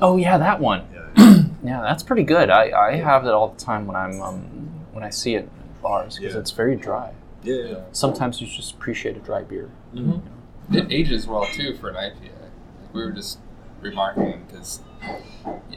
[0.00, 0.86] oh yeah, that one.
[1.16, 2.48] yeah, Yeah, that's pretty good.
[2.48, 5.50] I, I have that all the time when I'm um, when I see it in
[5.82, 6.40] bars because Yeah.
[6.40, 7.12] it's very dry.
[7.42, 7.80] yeah, yeah.
[7.92, 9.70] Sometimes you just appreciate a dry beer.
[9.94, 10.76] Mm-hmm.
[10.76, 12.22] It ages well too for an IPA.
[12.40, 13.38] Like, we were just
[13.80, 14.80] remarking because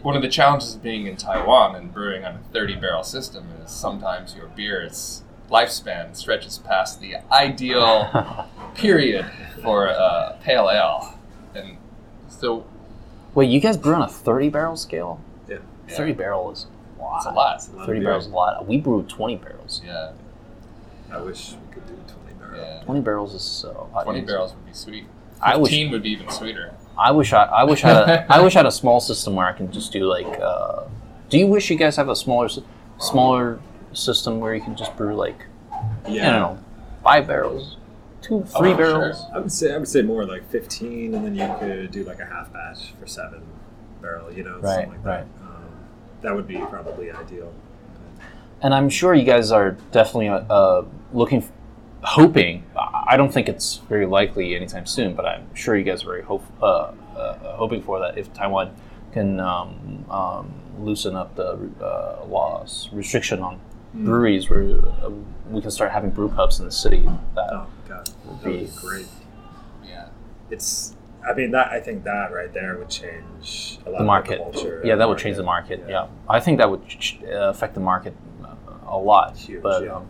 [0.03, 3.47] one of the challenges of being in Taiwan and brewing on a 30 barrel system
[3.63, 9.25] is sometimes your beer's lifespan stretches past the ideal period
[9.63, 11.17] for a pale ale.
[11.55, 11.77] And
[12.29, 12.65] so
[13.33, 15.19] Wait, you guys brew on a 30 barrel scale?
[15.49, 15.57] Yeah.
[15.89, 16.74] 30 barrel is a
[17.05, 17.17] lot.
[17.17, 17.67] it's a lot.
[17.67, 18.67] a lot 30 barrels is a lot.
[18.67, 19.81] We brewed 20 barrels.
[19.85, 20.11] Yeah,
[21.11, 22.57] I wish we could do twenty barrel.
[22.59, 22.83] yeah.
[22.83, 23.89] 20 barrels is so.
[23.95, 25.05] I 20 mean, barrels would be sweet.
[25.41, 26.73] I wish- 15 would be even sweeter.
[26.97, 29.35] I wish I, I wish I had a, I wish I had a small system
[29.35, 30.27] where I can just do like.
[30.39, 30.85] Uh,
[31.29, 32.47] do you wish you guys have a smaller,
[32.99, 33.59] smaller
[33.93, 36.57] system where you can just brew like I don't know,
[37.03, 37.77] five barrels,
[38.21, 39.19] two, three Oh, barrels?
[39.19, 39.29] sure.
[39.35, 42.19] I would say I would say more like fifteen, and then you could do like
[42.19, 43.41] a half batch for seven
[44.01, 44.31] barrel.
[44.31, 45.25] You know, Right, something like right.
[45.39, 45.44] that.
[46.21, 47.53] That would be probably ideal.
[48.61, 51.51] And I'm sure you guys are definitely uh, looking, f-
[52.03, 52.63] hoping.
[52.75, 56.23] I don't think it's very likely anytime soon, but I'm sure you guys are very
[56.23, 58.73] hope, uh, uh, hoping for that if Taiwan
[59.13, 63.59] can um, um, loosen up the uh, laws restriction on
[63.93, 64.63] breweries, where
[65.03, 65.09] uh,
[65.49, 67.03] we can start having brew pubs in the city.
[67.35, 69.07] That Oh god, would be- be great.
[69.85, 70.07] Yeah.
[70.49, 70.94] It's.
[71.27, 71.71] I mean that.
[71.71, 74.37] I think that right there would change a lot the of market.
[74.37, 74.81] culture.
[74.83, 75.83] Yeah, that would change the market.
[75.89, 78.53] Yeah, I think that would ch- uh, affect the market uh,
[78.87, 79.37] a lot.
[79.37, 79.95] Huge, but yeah.
[79.95, 80.07] um,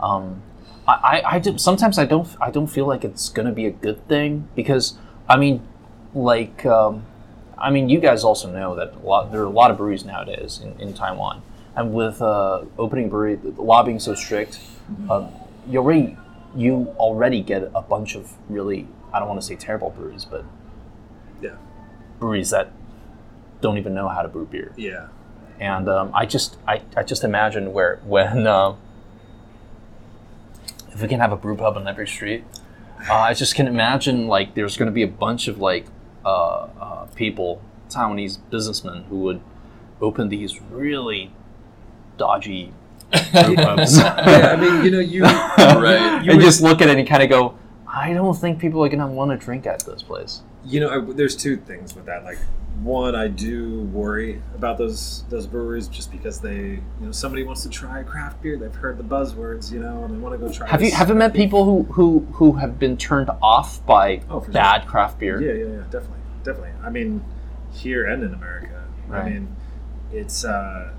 [0.00, 0.42] um,
[0.88, 3.70] I, I, I do, sometimes I don't I don't feel like it's gonna be a
[3.70, 4.94] good thing because
[5.28, 5.62] I mean,
[6.14, 7.04] like um,
[7.58, 10.04] I mean, you guys also know that a lot there are a lot of breweries
[10.04, 11.42] nowadays in, in Taiwan,
[11.74, 15.10] and with uh, opening brewery, the law being so strict, Mm-hmm.
[15.10, 15.28] um,
[15.68, 16.16] you already
[16.54, 20.44] you already get a bunch of really I don't want to say terrible breweries, but
[21.40, 21.56] Yeah.
[22.18, 22.70] breweries that
[23.60, 25.08] don't even know how to brew beer Yeah.
[25.60, 28.74] and um, I just I, I just imagine where when uh,
[30.92, 32.44] if we can have a brew pub on every street,
[33.08, 35.86] uh, I just can imagine like there's going to be a bunch of like
[36.24, 39.40] uh, uh, people, Taiwanese businessmen who would
[40.00, 41.32] open these really
[42.16, 42.72] dodgy
[43.10, 43.98] brew pubs.
[43.98, 44.52] yeah.
[44.52, 45.22] I mean, you know, you.
[45.58, 46.22] Right.
[46.24, 47.54] You and would- just look at it and kind of go,
[47.96, 50.42] I don't think people are going to want to drink at this place.
[50.64, 52.24] you know, I, there's two things with that.
[52.24, 52.38] Like,
[52.82, 57.62] one, I do worry about those those breweries just because they, you know, somebody wants
[57.62, 58.58] to try craft beer.
[58.58, 60.68] They've heard the buzzwords, you know, and they want to go try.
[60.68, 61.42] Have you have you met beer.
[61.42, 65.40] people who, who, who have been turned off by Oh, bad craft beer?
[65.40, 66.72] Yeah, yeah, yeah, definitely, definitely.
[66.84, 67.24] I mean,
[67.72, 68.84] here and in America.
[69.08, 69.22] Right.
[69.24, 69.56] I mean,
[70.12, 70.92] it's uh,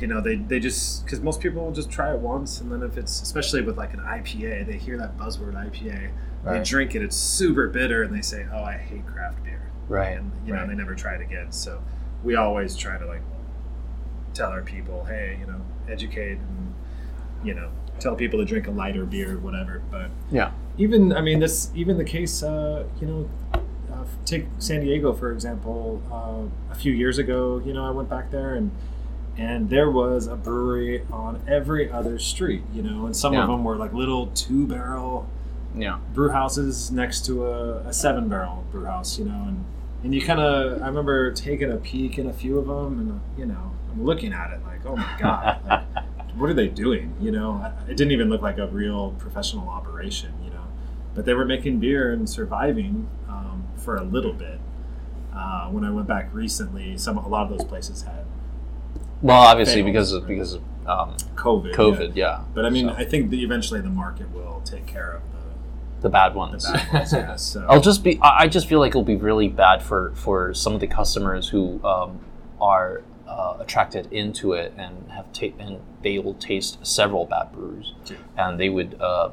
[0.00, 2.82] you know, they they just because most people will just try it once, and then
[2.82, 6.10] if it's especially with like an IPA, they hear that buzzword IPA,
[6.44, 10.16] they drink it, it's super bitter, and they say, "Oh, I hate craft beer." Right.
[10.16, 10.68] and you know right.
[10.68, 11.52] they never try it again.
[11.52, 11.82] So
[12.22, 13.20] we always try to like
[14.32, 16.74] tell our people, hey, you know, educate and
[17.42, 19.82] you know tell people to drink a lighter beer, or whatever.
[19.90, 20.52] But Yeah.
[20.78, 23.30] even I mean this even the case, uh, you know.
[23.92, 26.02] Uh, take San Diego for example.
[26.10, 28.72] Uh, a few years ago, you know, I went back there and
[29.36, 33.42] and there was a brewery on every other street, you know, and some Yeah.
[33.42, 35.26] of them were like little two barrel
[35.76, 35.98] Yeah.
[36.14, 39.64] brew houses next to a, a seven barrel brew house, you know, and
[40.04, 43.20] and you kind of I remember taking a peek in a few of them, and
[43.38, 45.82] you know I'm looking at it like, oh my god, like,
[46.36, 47.14] what are they doing?
[47.20, 50.64] You know, it didn't even look like a real professional operation, you know,
[51.14, 54.60] but they were making beer and surviving um, for a little bit.
[55.34, 58.23] Uh, when I went back recently, some a lot of those places had
[59.22, 59.86] Well, obviously Failed.
[59.86, 61.70] because of because of um, COVID.
[61.70, 61.76] yeah.
[61.76, 62.16] COVID.
[62.16, 65.22] Yeah, But I mean, So, I think that eventually the market will take care of
[66.02, 66.64] the bad ones.
[66.66, 67.12] the bad ones.
[67.12, 67.36] Yeah.
[67.36, 68.18] So I'll just be.
[68.22, 71.82] I just feel like it'll be really bad for for some of the customers who
[71.84, 72.20] um,
[72.60, 77.94] are uh, attracted into it and have ta- and they will taste several bad brews,
[78.04, 78.16] Yeah.
[78.36, 79.30] and they would, uh,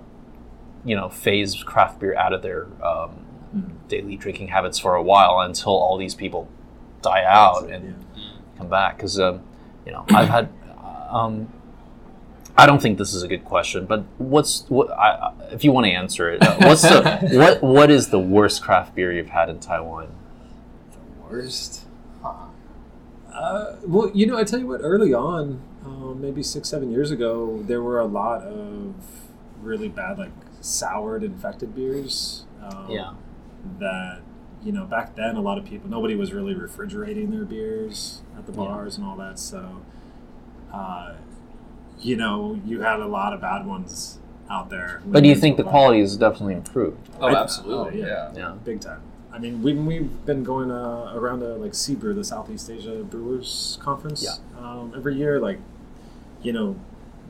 [0.86, 3.72] you know, phase craft beer out of their um, Mhm.
[3.90, 6.48] daily drinking habits for a while until all these people
[7.02, 8.24] die out and yeah.
[8.58, 8.96] come back.
[8.96, 9.42] Because um,
[9.86, 10.50] you know, I've had.
[11.10, 11.48] Um,
[12.58, 14.90] I don't think this is a good question, but what's what?
[14.92, 17.62] I, I- if you want to answer it, uh, what's the what?
[17.64, 20.08] What is the worst craft beer you've had in Taiwan?
[20.92, 21.86] The worst.
[23.34, 24.82] Uh, well, you know, I tell you what.
[24.82, 28.94] Early on, um, maybe six, seven years ago, there were a lot of
[29.62, 32.46] really bad, like soured, infected beers.
[32.62, 33.14] Um, Yeah.
[33.80, 34.22] That
[34.64, 38.46] you know, back then, a lot of people, nobody was really refrigerating their beers at
[38.46, 38.58] the Yeah.
[38.60, 39.40] bars and all that.
[39.40, 39.78] So,
[40.74, 41.14] uh,
[42.00, 44.20] you know, you had a lot of bad ones
[44.50, 45.02] out there.
[45.06, 47.10] But do you think the people- quality is definitely improved?
[47.20, 48.04] Oh, I- absolutely.
[48.04, 48.32] oh, yeah.
[48.36, 48.54] Yeah.
[48.64, 49.02] big time.
[49.34, 53.78] I mean, we, we've been going uh, around to like CBrew, the Southeast Asia Brewers
[53.82, 54.60] Conference, Yeah.
[54.62, 55.40] um, every year.
[55.40, 55.60] Like,
[56.44, 56.76] you know,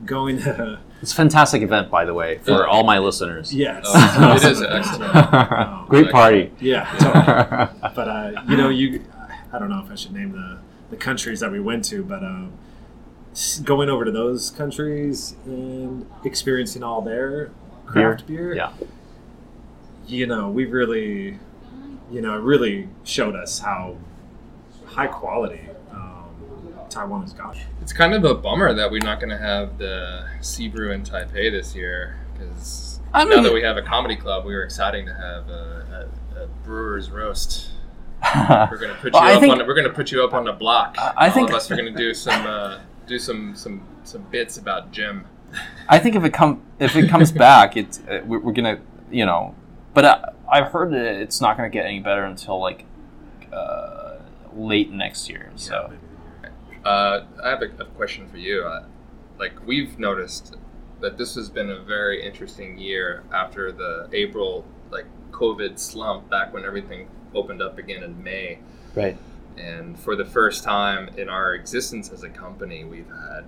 [0.04, 2.64] going to It's a fantastic event, by the way, for Yeah.
[2.66, 3.52] all my listeners.
[3.52, 5.02] yeah, it's, Oh, it is awesome.
[5.02, 5.88] excellent.
[5.88, 6.52] Great party.
[6.60, 7.92] Yeah, totally.
[7.94, 9.04] but uh, you know, you
[9.52, 10.58] I don't know if I should name the
[10.90, 12.52] the countries that we went to, but um,
[13.64, 17.50] going over to those countries and experiencing all their
[17.86, 18.70] craft beer, Yeah.
[20.06, 21.38] you know, we really,
[22.10, 23.96] you know, it really showed us how
[24.84, 25.62] high quality
[26.92, 27.56] Taiwan has got.
[27.80, 31.02] It's kind of a bummer that we're not going to have the Sea Brew in
[31.02, 34.62] Taipei this year because I now mean- that we have a comedy club, we were
[34.62, 37.70] exciting to have a, a, a brewer's roast.
[38.36, 39.58] We're going to put you Well, I up think- on.
[39.58, 40.94] The, we're going to put you up on the block.
[40.98, 43.82] I- I All think- of us are going to do some uh, do some some
[44.04, 45.24] some bits about Jim.
[45.88, 48.78] I think if it come if it comes back, it's uh, we're, we're gonna
[49.10, 49.54] you know.
[49.92, 52.84] But I, I've heard that it's not gonna get any better until like
[53.52, 54.18] uh,
[54.54, 55.50] late next year.
[55.56, 55.92] So
[56.84, 58.62] Uh, I have a, a question for you.
[58.64, 58.84] Uh,
[59.38, 60.56] like we've noticed
[61.00, 66.52] that this has been a very interesting year after the April like COVID slump back
[66.52, 68.58] when everything opened up again in May.
[68.94, 69.16] right.
[69.58, 73.44] And for the first time in our existence as a company, we've had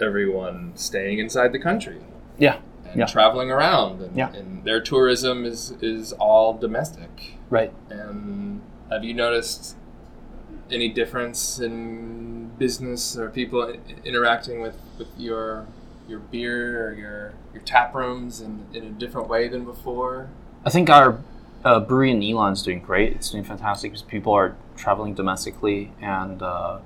[0.00, 2.00] everyone staying inside the country
[2.38, 2.58] Yeah.
[2.84, 3.06] and Yeah.
[3.06, 4.00] traveling around.
[4.02, 4.32] And, Yeah.
[4.32, 7.36] and their tourism is, is all domestic.
[7.50, 7.72] Right.
[7.90, 9.76] And have you noticed
[10.70, 13.74] any difference in business or people
[14.04, 15.66] interacting with, with your
[16.08, 20.28] your beer or your your tap rooms in, in a different way than before?
[20.64, 21.18] I think our
[21.64, 23.14] uh, brewery in Yilan's doing great.
[23.14, 26.78] It's doing fantastic because people are traveling domestically, and uh,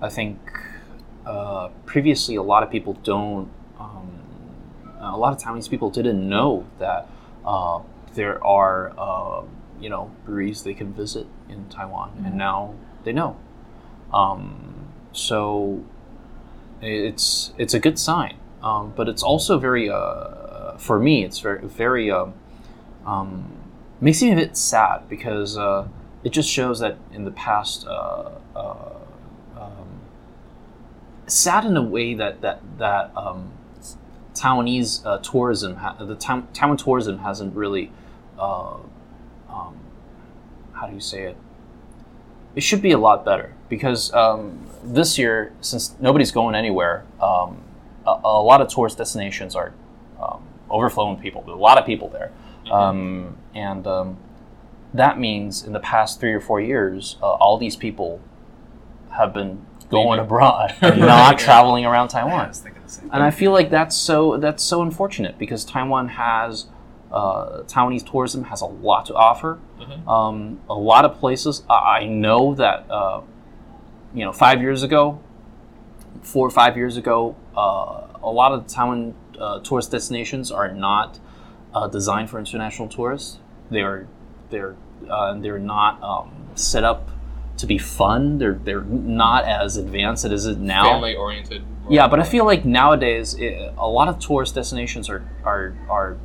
[0.00, 0.38] I think
[1.24, 3.48] uh, previously a lot of people don't.
[3.78, 4.22] Um,
[4.98, 7.08] a lot of Taiwanese people didn't know that
[7.44, 7.80] uh,
[8.14, 9.42] there are uh,
[9.80, 12.74] you know breweries they can visit in Taiwan, and now
[13.06, 13.38] they know.
[14.12, 15.82] Um, so
[16.82, 21.66] it's it's a good sign, um, but it's also very uh, for me it's very
[21.66, 22.10] very.
[22.10, 22.34] Um,
[23.06, 23.52] um,
[24.00, 25.86] makes me a bit sad because uh,
[26.24, 28.94] it just shows that in the past, uh, uh,
[29.56, 30.00] um,
[31.26, 33.52] sad in a way that that that um,
[34.34, 37.90] Taiwanese uh, tourism, ha- the Taiwan, tourism hasn't really,
[38.38, 38.74] uh,
[39.48, 39.78] um,
[40.72, 41.36] how do you say it?
[42.56, 47.62] It should be a lot better because um, this year, since nobody's going anywhere, um,
[48.06, 49.72] a, a lot of tourist destinations are
[50.20, 51.42] um, overflowing with people.
[51.42, 52.32] There's a lot of people there.
[52.70, 54.16] Um, and um,
[54.94, 58.20] that means in the past three or four years, uh, all these people
[59.10, 60.24] have been going Leaving.
[60.24, 61.44] abroad and not yeah.
[61.44, 62.48] traveling around I Taiwan.
[62.48, 63.10] was thinking the same.
[63.12, 66.66] And I feel like that's so that's so unfortunate because Taiwan has
[67.12, 69.58] uh, Taiwanese tourism has a lot to offer.
[69.80, 70.08] Mhm.
[70.08, 73.20] Um, a lot of places I know that uh,
[74.14, 75.18] you know five years ago,
[76.22, 81.18] four or five years ago, uh, a lot of Taiwan uh, tourist destinations are not
[81.74, 83.38] uh, designed for international tourists.
[83.70, 84.08] They're
[84.50, 84.76] they're
[85.10, 87.10] uh, they're not um, set up
[87.58, 88.38] to be fun.
[88.38, 90.84] They're they're not as advanced as it is now.
[90.84, 91.64] Family oriented.
[91.88, 96.16] Yeah, but I feel like nowadays it, a lot of tourist destinations are are, are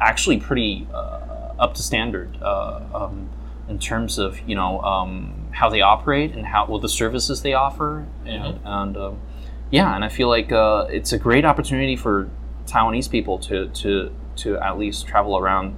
[0.00, 3.28] actually pretty uh, up to standard uh, um,
[3.68, 7.54] in terms of you know um, how they operate and how well the services they
[7.54, 9.20] offer and and um,
[9.70, 12.30] yeah, and I feel like uh, it's a great opportunity for
[12.66, 15.76] Taiwanese people to to to at least travel around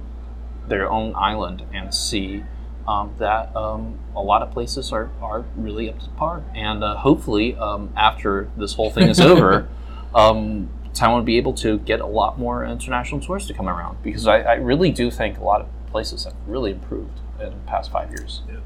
[0.67, 2.43] their own island and see
[2.87, 6.43] um, that um, a lot of places are, are really up to par.
[6.55, 9.67] And uh, hopefully, um, after this whole thing is over,
[10.13, 14.01] um, Taiwan will be able to get a lot more international tourists to come around
[14.03, 17.55] because I, I really do think a lot of places have really improved in the
[17.65, 18.41] past five years.
[18.49, 18.57] Yeah.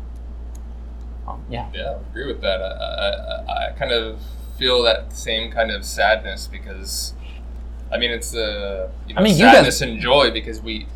[1.27, 1.69] Um, yeah.
[1.73, 2.61] Yeah, I agree with that.
[2.61, 2.65] I,
[3.51, 4.19] I, I kind of
[4.57, 7.13] feel that same kind of sadness because,
[7.91, 10.87] I mean, it's the you know, I mean, you guys- sadness and joy because we,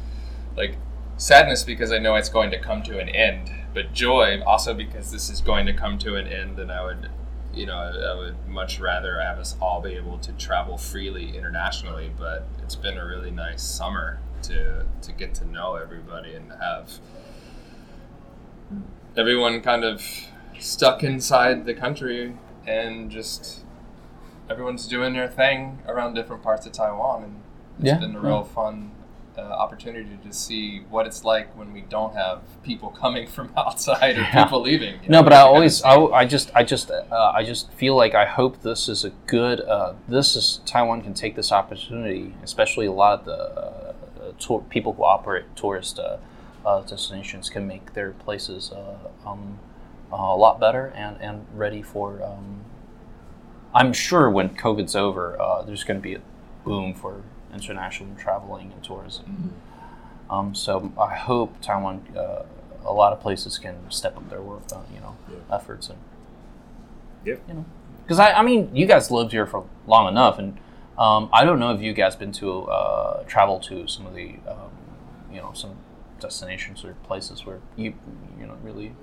[0.55, 0.75] like,
[1.17, 5.11] sadness because I know it's going to come to an end, but joy also because
[5.11, 7.09] this is going to come to an end, and I would,
[7.53, 11.35] you know, I, I would much rather have us all be able to travel freely
[11.37, 12.11] internationally.
[12.17, 16.99] But it's been a really nice summer to to get to know everybody and have
[19.17, 20.01] everyone kind of
[20.59, 23.61] stuck inside the country and just
[24.49, 27.35] everyone's doing their thing around different parts of Taiwan and
[27.79, 28.91] it's Yeah, been a real fun
[29.39, 34.17] uh, opportunity to see what it's like when we don't have people coming from outside
[34.17, 34.43] or Yeah.
[34.43, 34.95] people leaving.
[35.03, 37.95] you No, know, but I always, I, I just, I just, uh, I just feel
[37.95, 39.61] like I hope this is a good.
[39.61, 43.93] Uh, this is Taiwan can take this opportunity, especially a lot of the uh,
[44.39, 46.17] tour, people who operate tourist uh,
[46.65, 49.59] uh, destinations can make their places uh, um,
[50.11, 52.21] a lot better and and ready for.
[52.23, 52.61] Um,
[53.73, 56.21] I'm sure when COVID's over, uh, there's going to be a
[56.63, 57.21] boom for
[57.53, 59.53] international traveling and tourism.
[60.29, 62.43] Um, so I hope Taiwan, uh,
[62.85, 65.55] a lot of places can step up their work, uh, you know, Yeah.
[65.55, 65.97] efforts and
[67.25, 67.41] Yep.
[67.47, 67.65] you know,
[68.03, 70.57] because I, I mean, you guys lived here for long enough, and
[70.97, 74.35] um, I don't know if you guys been to uh, travel to some of the,
[74.47, 74.71] um,
[75.31, 75.75] you know, some
[76.19, 77.93] destinations or places where you,
[78.39, 78.93] you know, really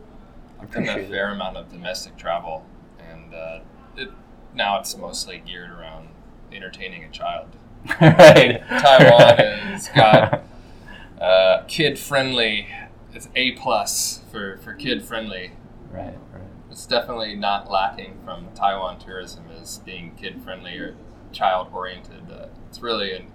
[0.61, 2.65] I've done a appreciate fair amount of domestic travel,
[3.11, 3.61] and uh,
[3.97, 4.11] it,
[4.55, 6.09] now it's mostly geared around
[6.53, 7.49] entertaining a child.
[7.91, 8.01] It.
[8.01, 8.63] right.
[8.69, 9.37] Taiwan
[9.73, 10.45] has got
[11.21, 12.69] uh, kid friendly.
[13.15, 15.53] It's A plus for for kid friendly.
[15.91, 16.43] right, right.
[16.71, 20.95] It's definitely not lacking from Taiwan tourism as being kid friendly or
[21.33, 22.31] child oriented.
[22.31, 23.27] Uh, it's really an,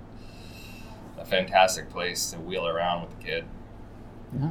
[1.20, 3.46] a fantastic place to wheel around with a kid.
[4.40, 4.50] Yeah.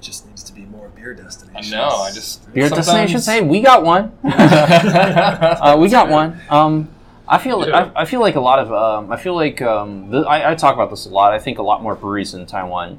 [0.00, 1.72] Just needs to be more beer I destinations.
[1.72, 1.88] know.
[1.88, 3.26] I just Beer sometimes- destinations.
[3.26, 4.12] Hey, we got one.
[4.24, 6.40] uh, we got one.
[6.50, 6.88] Um,
[7.28, 7.90] I feel Yeah.
[7.94, 10.54] I, I feel like a lot of um, I feel like um, th- I, I
[10.54, 11.32] talk about this a lot.
[11.32, 12.98] I think a lot more breweries in Taiwan,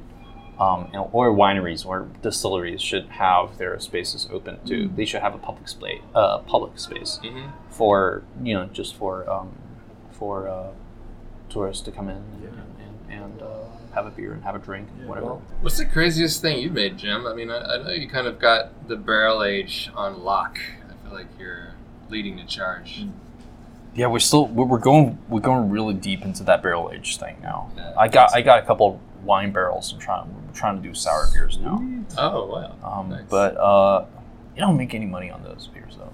[0.60, 4.88] um, and- or wineries or distilleries should have their spaces open to.
[4.96, 7.52] They should have a public space, uh, public space Mhm.
[7.70, 9.50] for you know just for um,
[10.12, 10.68] for uh,
[11.50, 12.50] tourists to come in and, Yeah.
[13.16, 13.46] and, and uh,
[13.96, 15.40] have a beer and have a drink, whatever.
[15.62, 17.26] What's the craziest thing you've made, Jim?
[17.26, 20.60] I mean, I, I know you kind of got the barrel age on lock.
[20.88, 21.74] I feel like you're
[22.10, 23.08] leading the charge.
[24.00, 27.36] Yeah, we're still we're we're going we're going really deep into that barrel age thing
[27.41, 27.70] now.
[27.76, 27.91] Yeah.
[27.97, 29.91] I got I got a couple wine barrels.
[29.91, 31.84] I'm trying we're trying to do sour beers now.
[32.18, 32.76] Oh wow!
[32.82, 33.26] Um, Nice.
[33.30, 34.06] But uh,
[34.56, 36.14] you don't make any money on those beers though.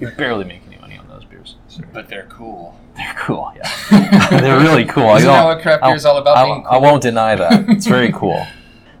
[0.00, 1.56] You barely make any money on those beers.
[1.92, 2.74] But they're cool.
[2.96, 3.52] They're cool.
[3.54, 5.08] Yeah, they're really cool.
[5.08, 6.34] I Isn't don't- that what craft beer is all about?
[6.38, 7.68] I, being I won't deny that.
[7.68, 8.46] It's very cool.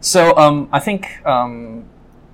[0.00, 1.84] So um, I think um,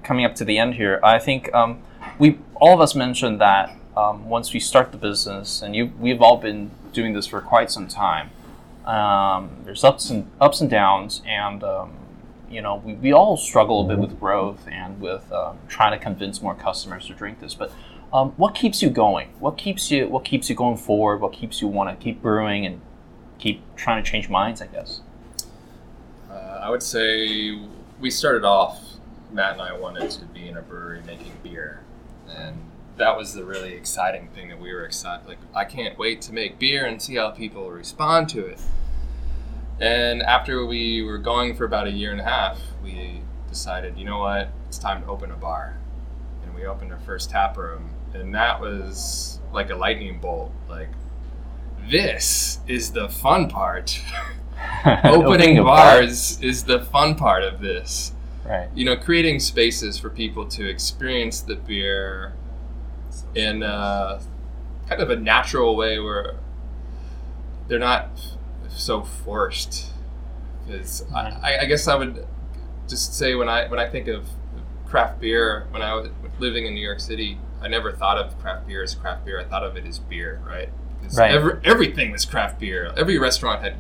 [0.03, 1.83] coming up to the end here, I think um,
[2.19, 6.21] we all of us mentioned that um, once we start the business, and you, we've
[6.21, 8.31] all been doing this for quite some time.
[8.85, 11.93] Um, there's ups and ups and downs, and um,
[12.51, 16.03] you know we, we all struggle a bit with growth and with um, trying to
[16.03, 17.55] convince more customers to drink this.
[17.55, 17.73] But
[18.13, 19.29] um, what keeps you going?
[19.39, 21.21] What keeps you What keeps you going forward?
[21.21, 22.81] What keeps you want to keep brewing and
[23.39, 24.61] keep trying to change minds?
[24.61, 25.01] I guess.
[26.31, 27.59] Uh, I would say
[28.01, 28.81] we started off.
[29.33, 31.81] Matt and I wanted to be in a brewery making beer,
[32.29, 32.57] and
[32.97, 35.27] that was the really exciting thing that we were excited.
[35.27, 38.61] Like, I can't wait to make beer and see how people respond to it.
[39.81, 44.05] And after we were going for about a year and a half, we decided, you
[44.05, 45.77] know what, it's time to open a bar,
[46.45, 50.53] and we opened our first tap room, and that was like a lightning bolt.
[50.69, 50.91] Like,
[51.91, 54.01] this is the fun part.
[55.05, 55.65] opening bar.
[55.65, 58.13] bars is the fun part of this.
[58.45, 58.69] Right.
[58.75, 62.35] You know, creating spaces for people to experience the beer
[63.35, 64.21] in a,
[64.89, 66.37] kind of a natural way where
[67.69, 68.09] they're not
[68.69, 69.93] so forced.
[70.67, 71.45] Because mm-hmm.
[71.45, 72.27] I, I guess I would
[72.89, 74.27] just say when I when I think of
[74.87, 76.09] craft beer, when I was
[76.39, 79.41] living in New York City, I never thought of craft beer as craft beer.
[79.41, 80.69] I thought of it as beer, right?
[81.03, 81.31] 'Cause Right.
[81.33, 82.91] every- everything was craft beer.
[82.97, 83.75] Every restaurant had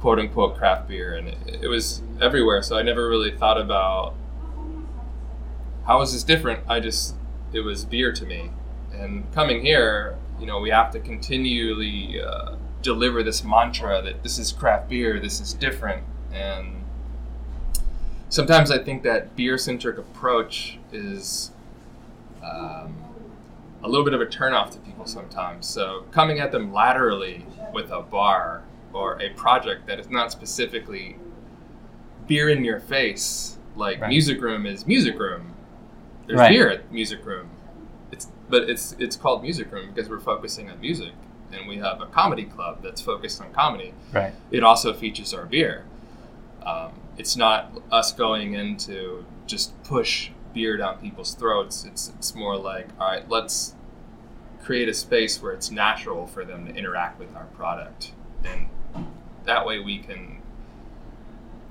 [0.00, 2.60] quote unquote craft beer, and it, it was everywhere.
[2.62, 4.14] So I never really thought about
[5.86, 6.60] how is this different.
[6.68, 7.14] I just
[7.52, 8.50] it was beer to me,
[8.92, 14.38] and coming here, you know, we have to continually uh, deliver this mantra that this
[14.38, 16.82] is craft beer, this is different, and
[18.28, 21.50] sometimes I think that beer centric approach is
[22.42, 22.96] um,
[23.82, 25.66] a little bit of a turnoff to people sometimes.
[25.66, 31.16] So coming at them laterally with a bar or a project that is not specifically
[32.26, 34.08] beer in your face, like Right.
[34.08, 35.54] music room is music room.
[36.26, 36.50] There's Right.
[36.50, 37.50] beer at music room.
[38.10, 41.12] It's but it's it's called music room because we're focusing on music,
[41.52, 44.32] and we have a comedy club that's focused on comedy Right.
[44.50, 45.84] it also features our beer.
[46.64, 51.84] Um, it's not us going in to just push beer down people's throats.
[51.84, 53.74] It's it's more like, all right, let's
[54.62, 58.12] create a space where it's natural for them to interact with our product,
[58.44, 58.68] and
[59.44, 60.38] that way we can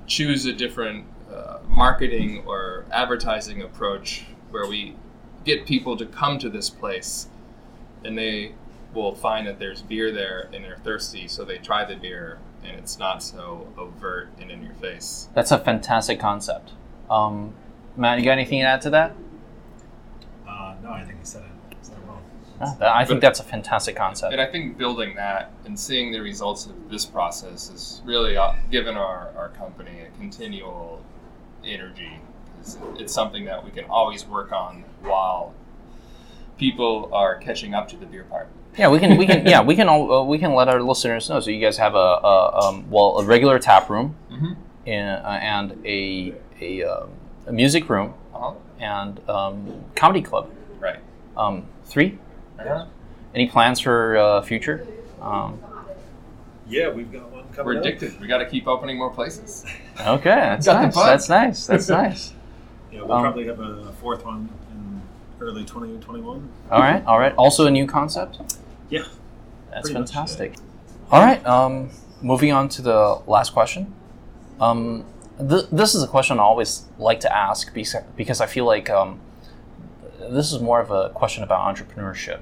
[0.06, 4.94] choose a different uh, marketing or advertising approach where we
[5.44, 7.26] get people to come to this place,
[8.04, 8.54] and they
[8.94, 12.78] will find that there's beer there and they're thirsty, so they try the beer and
[12.78, 15.28] it's not so overt and in your face.
[15.34, 16.72] That's a fantastic concept.
[17.10, 17.54] Um,
[17.96, 19.14] Matt, you got anything to add to that?
[20.46, 21.76] Uh, no, I think he said it.
[21.80, 22.20] Said it well.
[22.60, 24.32] No, that- I think But- that's a fantastic concept.
[24.32, 28.52] And I think building that and seeing the results of this process has really uh,
[28.70, 31.02] given our, our company a continual
[31.64, 32.20] energy.
[32.62, 35.52] It's, it's something that we can always work on while
[36.58, 38.48] people are catching up to the beer part.
[38.78, 41.28] Yeah, we can we can yeah we can all, uh, we can let our listeners
[41.28, 41.40] know.
[41.40, 44.52] So you guys have a, a um, well a regular tap room Mm-hmm.
[44.86, 47.10] and, uh, and a a, um,
[47.46, 48.54] a music room Uh-huh.
[48.78, 50.48] and um, comedy club.
[50.80, 51.00] Right.
[51.36, 52.18] Um, three.
[52.58, 52.86] Uh-huh.
[53.34, 54.86] Any plans for uh, future?
[55.20, 55.58] Um,
[56.68, 57.84] Yeah, we've got one coming We're up.
[57.84, 58.20] addicted.
[58.20, 59.64] We got to keep opening more places.
[60.00, 60.94] okay, that's Got the nice.
[60.94, 61.66] That's nice.
[61.66, 62.32] That's nice.
[62.92, 65.02] Yeah, we'll Um, probably have a fourth one in
[65.40, 66.48] early 2021.
[66.70, 67.34] All right, all right.
[67.36, 68.40] Also a new concept.
[68.90, 69.02] Yeah.
[69.70, 70.54] That's Pretty much, fantastic.
[71.10, 71.44] All right.
[71.46, 71.90] Um,
[72.20, 73.94] moving on to the last question.
[74.60, 75.04] Um,
[75.38, 78.90] th- this is a question I always like to ask because, because I feel like
[78.90, 79.18] um,
[80.30, 82.40] this is more of a question about entrepreneurship.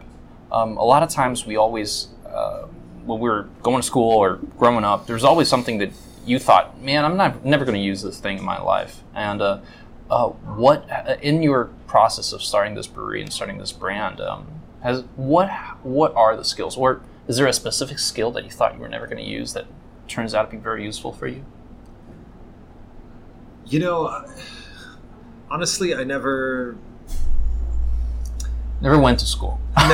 [0.50, 2.62] Um, a lot of times we always, uh,
[3.06, 5.90] when we were going to school or growing up, there's always something that
[6.26, 9.02] you thought, man, I'm not never going to use this thing in my life.
[9.14, 9.60] And uh,
[10.10, 10.88] uh, what
[11.22, 14.46] in your process of starting this brewery and starting this brand, um,
[14.82, 15.48] has what
[15.84, 18.88] what are the skills, or is there a specific skill that you thought you were
[18.88, 19.66] never going to use that
[20.08, 21.44] turns out to be very useful for you?
[23.66, 24.26] You know,
[25.50, 26.76] honestly, I never.
[28.82, 29.60] Never went to school.
[29.76, 29.90] I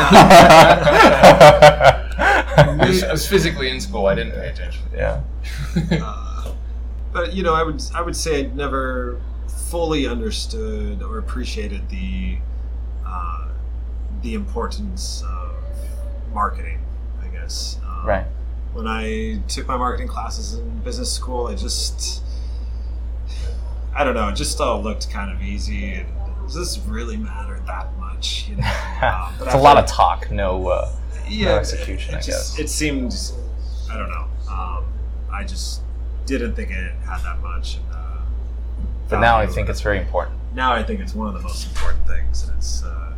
[2.78, 4.06] was, I was physically in school.
[4.06, 4.82] I didn't pay attention.
[4.94, 5.22] yeah.
[5.90, 6.52] Uh,
[7.12, 9.20] but you know, I would I would say I never
[9.70, 12.38] fully understood or appreciated the
[13.06, 13.48] uh,
[14.22, 15.54] the importance of
[16.32, 16.80] marketing.
[17.22, 17.78] I guess.
[17.86, 18.26] Um, Right.
[18.72, 22.22] When I took my marketing classes in business school, I just
[23.94, 24.28] I don't know.
[24.28, 26.06] It just all looked kind of easy, and
[26.44, 28.48] does this really matter that much?
[28.48, 28.62] You know,
[29.02, 30.68] Um, but it's a lot of talk, no.
[30.68, 30.92] Uh,
[31.26, 32.58] yeah, execution, It, I just, guess.
[32.58, 33.14] it seemed,
[33.90, 34.26] I don't know.
[34.50, 34.84] Um,
[35.32, 35.80] I just
[36.26, 37.78] didn't think it had that much.
[39.06, 40.36] And, but now I think it's very important.
[40.54, 43.12] now I think it's one of the most important things, and it's uh,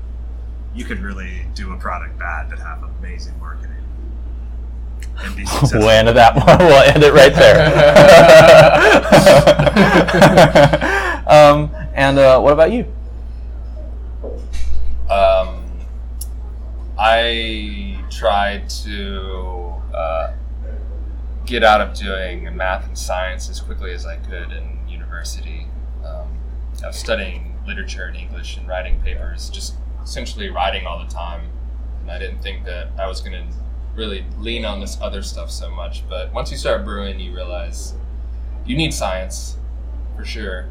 [0.74, 3.76] you could really do a product bad but have amazing marketing
[5.20, 5.80] and be successful.
[5.80, 6.58] We'll end that one.
[6.58, 7.64] We'll end it right there.
[11.28, 12.84] um, and uh, what about you?
[15.10, 15.64] Um,
[16.98, 20.32] I tried to uh,
[21.46, 25.66] get out of doing math and science as quickly as I could in university.
[26.04, 26.28] Um,
[26.82, 31.42] I was studying literature and English and writing papers, just essentially writing all the time.
[32.00, 33.44] And I didn't think that I was going to
[33.94, 36.08] really lean on this other stuff so much.
[36.08, 37.94] But once you start brewing, you realize
[38.64, 39.56] you need science
[40.16, 40.68] for sure.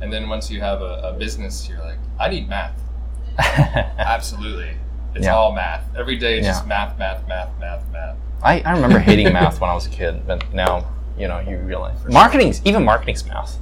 [0.00, 2.78] And then once you have a, a business, you're like, I need math.
[3.38, 4.76] Absolutely.
[5.14, 5.34] It's Yeah.
[5.36, 5.84] all math.
[5.96, 8.16] Every day it's just math, math, math, math, math.
[8.42, 10.86] I, I remember hating math when I was a kid, but now
[11.16, 13.56] you know you realize marketing's even marketing's math.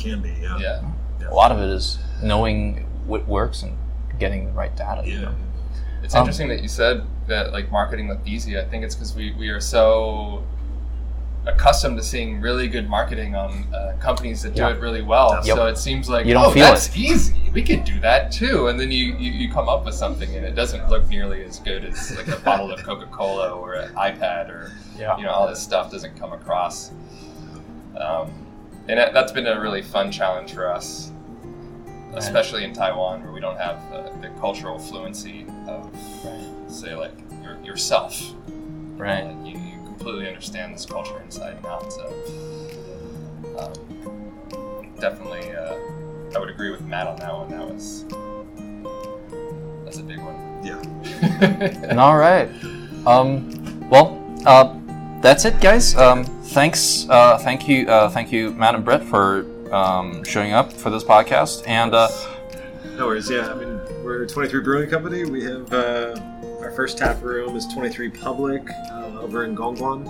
[0.00, 0.58] It can be, yeah.
[0.58, 1.28] Yeah.
[1.28, 3.76] A lot of it is knowing what works and
[4.18, 5.02] getting the right data.
[5.06, 5.20] You Yeah.
[5.22, 5.34] know?
[6.02, 8.58] It's Um, interesting that you said that like marketing looked easy.
[8.58, 10.42] I think it's because we, we are so
[11.46, 14.70] accustomed to seeing really good marketing on uh, companies that do Yeah.
[14.70, 15.40] it really well.
[15.44, 15.56] Yep.
[15.56, 17.50] So it seems like You don't oh, feel that's easy.
[17.52, 18.68] We could do that too.
[18.68, 21.58] And then you, you, you come up with something and it doesn't look nearly as
[21.60, 25.16] good as like a bottle of Coca Cola or an iPad or Yeah.
[25.18, 26.90] you know all this stuff doesn't come across.
[27.98, 28.30] Um,
[28.88, 31.10] and that, that's been a really fun challenge for us,
[32.14, 35.90] especially in Taiwan where we don't have the, the cultural fluency of
[36.24, 36.70] Right.
[36.70, 37.12] say like
[37.42, 38.20] your, yourself.
[38.96, 39.22] Right.
[39.24, 41.92] Uh, you, you completely understand this culture inside and out.
[41.92, 42.06] So,
[43.58, 45.74] um, definitely, uh,
[46.34, 47.50] I would agree with Matt on that one.
[47.50, 48.04] That was
[49.84, 50.36] that's a big one.
[50.62, 50.80] Yeah.
[51.90, 52.48] and All right.
[53.06, 54.16] Um, well,
[54.46, 54.76] uh,
[55.20, 55.96] that's it, guys.
[55.96, 57.08] Um, thanks.
[57.08, 57.88] Uh, thank you.
[57.88, 61.66] Uh, thank you, Matt and Brett, for um, showing up for this podcast.
[61.66, 62.08] And uh,
[62.96, 63.30] No worries.
[63.30, 65.24] Yeah, I mean, we're 23 Brewing Company.
[65.24, 66.20] We have uh,
[66.60, 70.08] our first tap room is 23 Public uh, over in Gongguan,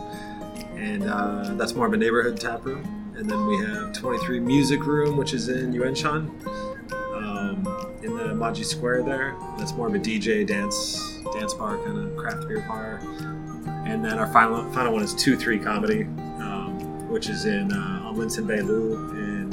[0.77, 2.97] and uh, that's more of a neighborhood tap room.
[3.17, 6.31] And then we have 23 Music Room, which is in Yuanshan,
[7.15, 7.67] um,
[8.03, 9.37] in the Maji Square there.
[9.59, 12.99] That's more of a DJ dance dance bar kind of craft beer bar.
[13.85, 16.30] And then our final final one is 2-3 Comedy, um,
[17.11, 19.51] which is in uh, on Linsen in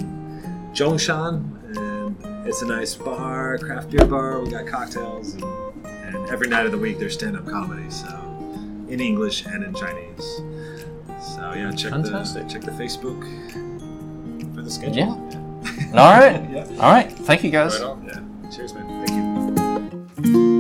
[0.74, 4.39] Zhongshan, and it's a nice bar, craft beer bar.
[4.41, 8.08] We got cocktails, and, and every night of the week there's stand-up comedy, so
[8.88, 10.41] in English and in Chinese.
[11.36, 12.47] So yeah, check Fantastic.
[12.47, 13.22] the check the Facebook
[14.55, 14.95] for the schedule.
[14.95, 15.32] Yeah.
[15.91, 16.01] yeah.
[16.01, 16.49] All right.
[16.51, 16.68] yeah.
[16.80, 17.12] All right.
[17.12, 17.80] Thank you guys.
[17.82, 18.49] Right yeah.
[18.49, 19.05] Cheers, man.
[19.05, 20.57] Thank you.